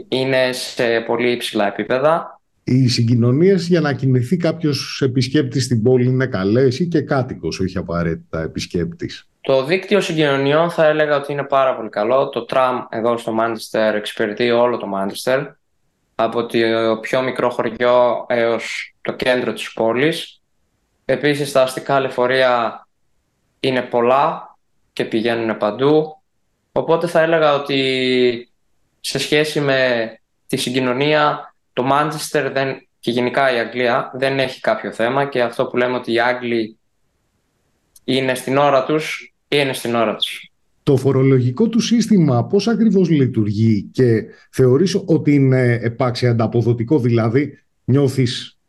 [0.08, 2.42] είναι σε πολύ υψηλά επίπεδα.
[2.64, 7.78] Οι συγκοινωνίες για να κινηθεί κάποιος επισκέπτης στην πόλη είναι καλές ή και κάτοικος, όχι
[7.78, 12.30] απαραίτητα επισκέπτης; Το δίκτυο συγκοινωνιών θα έλεγα ότι είναι πάρα πολύ καλό.
[12.30, 15.40] Το τραμ εδώ στο Μάντσεστερ εξυπηρετεί όλο το Μάντσεστερ
[16.16, 16.58] από το
[17.02, 20.42] πιο μικρό χωριό έως το κέντρο της πόλης.
[21.06, 22.88] Επίσης τα αστικά λεωφορεία
[23.60, 24.56] είναι πολλά
[24.94, 26.22] και πηγαίνουν παντού.
[26.72, 28.52] Οπότε θα έλεγα ότι
[29.00, 30.12] σε σχέση με
[30.48, 35.66] τη συγκοινωνία, το Manchester δεν, και γενικά η Αγγλία δεν έχει κάποιο θέμα και αυτό
[35.66, 36.78] που λέμε ότι οι Άγγλοι
[38.04, 40.52] είναι στην ώρα τους, είναι στην ώρα τους.
[40.84, 48.60] Το φορολογικό του σύστημα πώς ακριβώς λειτουργεί και θεωρείς ότι είναι επάξια ανταποδοτικό, δηλαδή νιώθεις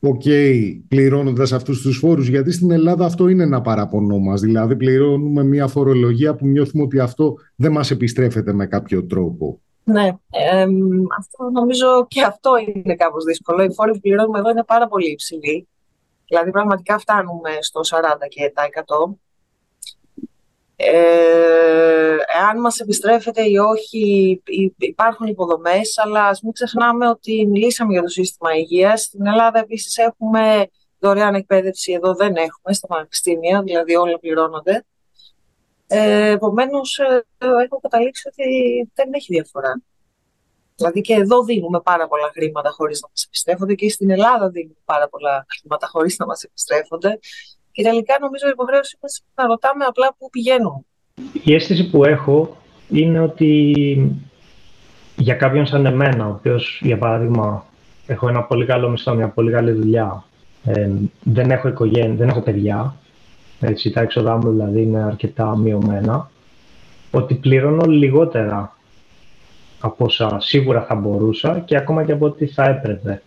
[0.00, 4.40] OK, okay, πληρώνοντας αυτούς τους φόρους, γιατί στην Ελλάδα αυτό είναι ένα παράπονό μας.
[4.40, 9.60] Δηλαδή, πληρώνουμε μια φορολογία που νιώθουμε ότι αυτό δεν μας επιστρέφεται με κάποιο τρόπο.
[9.84, 10.66] Ναι, ε,
[11.18, 13.62] αυτό νομίζω και αυτό είναι κάπως δύσκολο.
[13.62, 15.68] Οι φόροι που πληρώνουμε εδώ είναι πάρα πολύ υψηλοί.
[16.26, 19.18] Δηλαδή, πραγματικά φτάνουμε στο 40 τοις 100.
[20.80, 24.42] Ε, εάν μας επιστρέφεται ή όχι,
[24.76, 29.02] υπάρχουν υποδομές, αλλά ας μην ξεχνάμε ότι μιλήσαμε για το σύστημα υγείας.
[29.02, 30.66] Στην Ελλάδα επίσης έχουμε
[30.98, 34.84] δωρεάν εκπαίδευση, εδώ δεν έχουμε στα πανεπιστήμια, δηλαδή όλα πληρώνονται.
[35.86, 38.44] Ε, Επομένως, ε, έχω καταλήξει ότι
[38.94, 39.82] δεν έχει διαφορά.
[40.76, 44.78] Δηλαδή και εδώ δίνουμε πάρα πολλά χρήματα χωρίς να μας επιστρέφονται και στην Ελλάδα δίνουμε
[44.84, 47.18] πάρα πολλά χρήματα χωρίς να μας επιστρέφονται.
[47.78, 50.86] Και τελικά νομίζω η υποχρέωση μας να ρωτάμε απλά πού πηγαίνουν.
[51.44, 52.56] Η αίσθηση που έχω
[52.88, 53.52] είναι ότι
[55.16, 57.64] για κάποιον σαν εμένα, ο οποίος για παράδειγμα
[58.06, 60.24] έχω ένα πολύ καλό μισθό, μια πολύ καλή δουλειά,
[60.64, 60.90] ε,
[61.22, 62.94] δεν έχω οικογένεια, δεν έχω παιδιά,
[63.60, 66.30] έτσι, τα έξοδά μου δηλαδή είναι αρκετά μειωμένα,
[67.10, 68.76] ότι πληρώνω λιγότερα
[69.80, 73.22] από όσα σίγουρα θα μπορούσα και ακόμα και από ό,τι θα έπρεπε.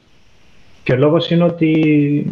[0.84, 2.26] Και ο λόγος είναι ότι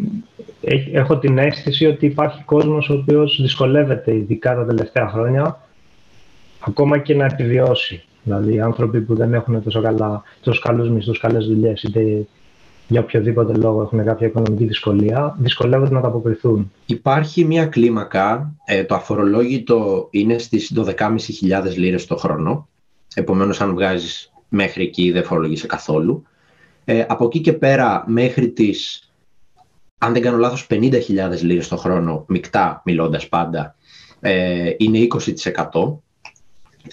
[0.93, 5.59] έχω την αίσθηση ότι υπάρχει κόσμος ο οποίος δυσκολεύεται ειδικά τα τελευταία χρόνια
[6.59, 8.03] ακόμα και να επιβιώσει.
[8.23, 12.27] Δηλαδή άνθρωποι που δεν έχουν τόσο, καλά, τόσο καλούς μισθούς, καλές δουλειές είτε
[12.87, 16.71] για οποιοδήποτε λόγο έχουν κάποια οικονομική δυσκολία, δυσκολεύονται να τα αποκριθούν.
[16.85, 22.67] Υπάρχει μια κλίμακα, ε, το αφορολόγητο είναι στις 12.500 λίρες το χρόνο,
[23.15, 26.23] επομένως αν βγάζεις μέχρι εκεί δεν φορολογείσαι καθόλου.
[26.91, 29.09] Ε, από εκεί και πέρα μέχρι τις,
[29.97, 33.75] αν δεν κάνω λάθος, 50.000 λίρες το χρόνο, μεικτά μιλώντας πάντα,
[34.19, 36.03] ε, είναι 20%.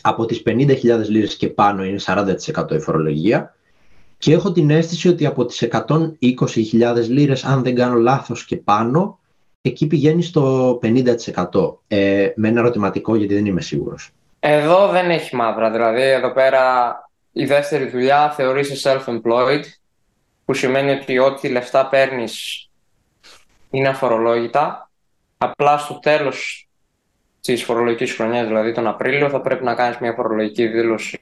[0.01, 3.55] Από τις 50.000 λίρες και πάνω είναι 40% η φορολογία
[4.19, 9.19] και έχω την αίσθηση ότι από τις 120.000 λίρες, αν δεν κάνω λάθος και πάνω,
[9.63, 11.81] εκεί πηγαίνει στο 50%.
[11.89, 14.11] Ε, με ένα ερωτηματικό γιατί δεν είμαι σίγουρος.
[14.41, 15.71] Εδώ δεν έχει μαύρα.
[15.71, 16.95] Δηλαδή, εδώ πέρα
[17.33, 19.63] η δεύτερη δουλειά θεωρείσαι self-employed,
[20.47, 22.69] που σημαίνει ότι ό,τι λεφτά παίρνεις
[23.71, 24.91] είναι αφορολόγητα.
[25.39, 26.69] Απλά στο τέλος
[27.41, 31.19] της φορολογικής χρονιάς, δηλαδή τον Απρίλιο, θα πρέπει να κάνεις μια φορολογική δήλωση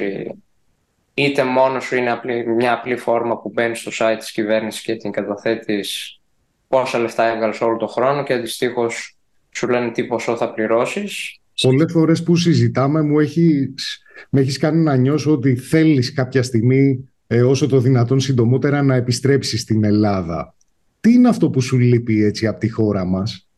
[1.15, 4.97] είτε μόνο σου είναι απλή, μια απλή φόρμα που μπαίνεις στο site της κυβέρνησης και
[4.97, 6.21] την καταθέτεις
[6.69, 9.17] πόσα λεφτά έβγαλες όλο τον χρόνο και αντιστοίχως
[9.51, 11.39] σου λένε τι ποσό θα πληρώσεις.
[11.61, 17.09] Πολλές φορές που συζητάμε μου έχεις, με έχεις κάνει να νιώσω ότι θέλεις κάποια στιγμή
[17.35, 20.55] ε, όσο το δυνατόν συντομότερα να επιστρέψεις στην Ελλάδα.
[21.01, 23.49] Τι είναι αυτό που σου λείπει έτσι από τη χώρα μας;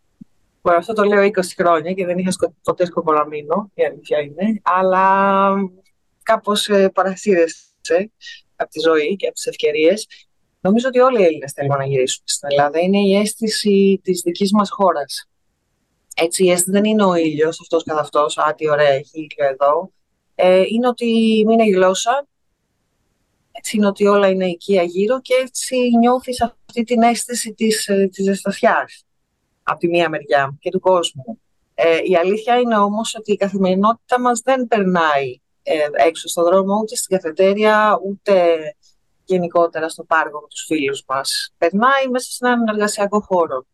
[0.62, 2.30] αυτό το λέω 20 χρόνια και δεν είχα
[2.62, 4.60] ποτέ σκοπό να μείνω, η αλήθεια είναι.
[4.62, 5.54] Αλλά
[6.22, 8.10] κάπως ε, παρασύρεσαι
[8.56, 10.06] από τη ζωή και από τις ευκαιρίες.
[10.60, 12.80] Νομίζω ότι όλοι οι Έλληνες θέλουν να γυρίσουν στην Ελλάδα.
[12.80, 15.28] Είναι η αίσθηση της δικής μας χώρας.
[16.16, 19.50] Έτσι, η αίσθηση δεν είναι ο ήλιος αυτός καθ' αυτός, α, τι ωραία έχει ήλιο
[19.52, 19.90] εδώ.
[20.34, 22.26] Ε, είναι ότι είναι η γλώσσα,
[23.59, 28.09] έτσι είναι ότι όλα είναι οικία γύρω και έτσι νιώθεις αυτή την αίσθηση της, ε,
[28.12, 29.04] της ζεστασιάς
[29.62, 31.40] από τη μία μεριά και του κόσμου.
[31.74, 36.78] Ε, η αλήθεια είναι όμως ότι η καθημερινότητα μας δεν περνάει ε, έξω στον δρόμο,
[36.82, 38.57] ούτε στην καφετέρια, ούτε
[39.24, 41.54] γενικότερα στο πάρκο με τους φίλους μας.
[41.59, 43.66] Περνάει μέσα σε έναν εργασιακό χώρο.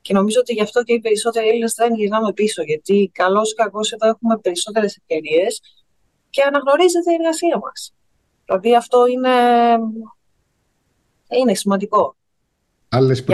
[0.00, 3.54] Και νομίζω ότι γι' αυτό και οι περισσότεροι Έλληνες δεν γυρνάμε πίσω, γιατί καλό ή
[3.54, 5.60] κακό εδώ έχουμε περισσότερες ευκαιρίες
[6.30, 7.94] και αναγνωρίζεται η εργασία μας.
[8.44, 9.30] Δηλαδή αυτό είναι,
[11.40, 12.16] είναι σημαντικό.
[12.88, 13.24] Άλλες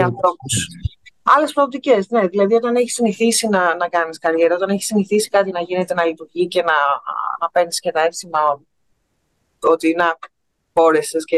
[1.23, 2.27] Άλλες προοπτικές, ναι.
[2.27, 6.05] Δηλαδή, όταν έχεις συνηθίσει να, να κάνεις καριέρα, όταν έχεις συνηθίσει κάτι να γίνεται να
[6.05, 6.73] λειτουργεί και να,
[7.39, 8.61] να παίρνεις και τα εύσημα
[9.59, 10.17] ότι να
[10.73, 11.37] μπόρεσες και,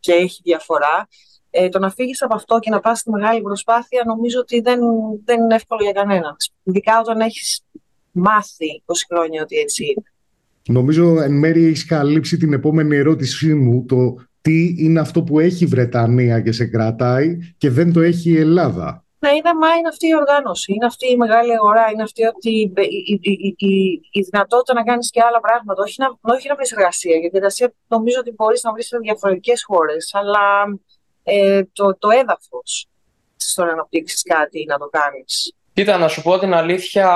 [0.00, 1.08] και έχει διαφορά.
[1.50, 4.80] Ε, το να φύγεις από αυτό και να πας στη μεγάλη προσπάθεια, νομίζω ότι δεν,
[5.24, 6.36] δεν είναι εύκολο για κανέναν.
[6.62, 7.64] Ειδικά όταν έχεις
[8.10, 10.11] μάθει 20 χρόνια ότι έτσι είναι.
[10.68, 15.64] Νομίζω εν μέρει έχεις καλύψει την επόμενη ερώτησή μου, το τι είναι αυτό που έχει
[15.64, 19.04] η Βρετανία και σε κρατάει και δεν το έχει η Ελλάδα.
[19.18, 22.60] Ναι, είναι, μα είναι αυτή η οργάνωση, είναι αυτή η μεγάλη αγορά, είναι αυτή η,
[22.60, 25.82] η, η, η, η δυνατότητα να κάνεις και άλλα πράγματα.
[25.82, 29.64] Όχι να, όχι να βρεις εργασία, γιατί εργασία νομίζω ότι μπορείς να βρεις σε διαφορετικές
[29.64, 30.78] χώρες, αλλά
[31.22, 32.86] ε, το, το έδαφος
[33.36, 35.54] στο να αναπτύξεις κάτι ή να το κάνεις.
[35.72, 37.08] Κοίτα, να σου πω την αλήθεια,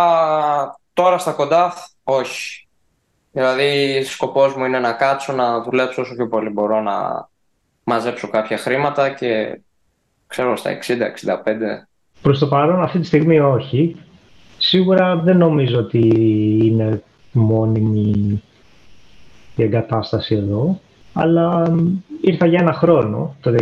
[0.93, 1.75] τώρα στα κοντά,
[2.05, 2.66] όχι.
[3.37, 7.29] Δηλαδή, σκοπός μου είναι να κάτσω, να δουλέψω όσο πιο πολύ μπορώ, να
[7.85, 9.61] μαζέψω κάποια χρήματα και
[10.27, 10.75] ξέρω στα 60-65.
[12.23, 13.97] Προς το παρόν αυτή τη στιγμή όχι.
[14.59, 15.99] Σίγουρα δεν νομίζω ότι
[16.63, 18.43] είναι μόνιμη
[19.57, 20.81] η εγκατάσταση εδώ.
[21.13, 21.75] Αλλά
[22.21, 23.57] ήρθα για ένα χρόνο το 2007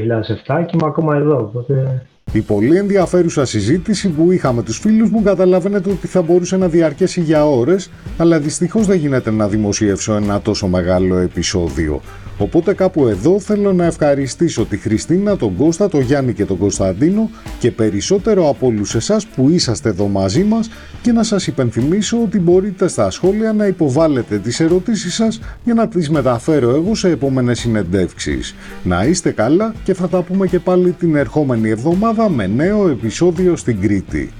[0.45, 1.37] και είμαι ακόμα εδώ.
[1.37, 6.57] Οπότε η πολύ ενδιαφέρουσα συζήτηση που είχα με τους φίλους μου καταλαβαίνετε ότι θα μπορούσε
[6.57, 12.01] να διαρκέσει για ώρες, αλλά δυστυχώς δεν γίνεται να δημοσιεύσω ένα τόσο μεγάλο επεισόδιο.
[12.39, 17.31] Οπότε κάπου εδώ θέλω να ευχαριστήσω τη Χριστίνα, τον Κώστα, τον Γιάννη και τον Κωνσταντίνο
[17.59, 20.71] και περισσότερο από όλους εσάς που είσαστε εδώ μαζί μας
[21.03, 25.89] και να σας υπενθυμίσω ότι μπορείτε στα σχόλια να υποβάλλετε τις ερωτήσεις σας για να
[25.89, 28.55] τις μεταφέρω εγώ σε επόμενες συνεντεύξεις.
[28.83, 33.57] Να είστε καλά και θα τα πούμε και πάλι την ερχόμενη εβδομάδα με νέο επεισόδιο
[33.57, 34.33] στην Κρήτη.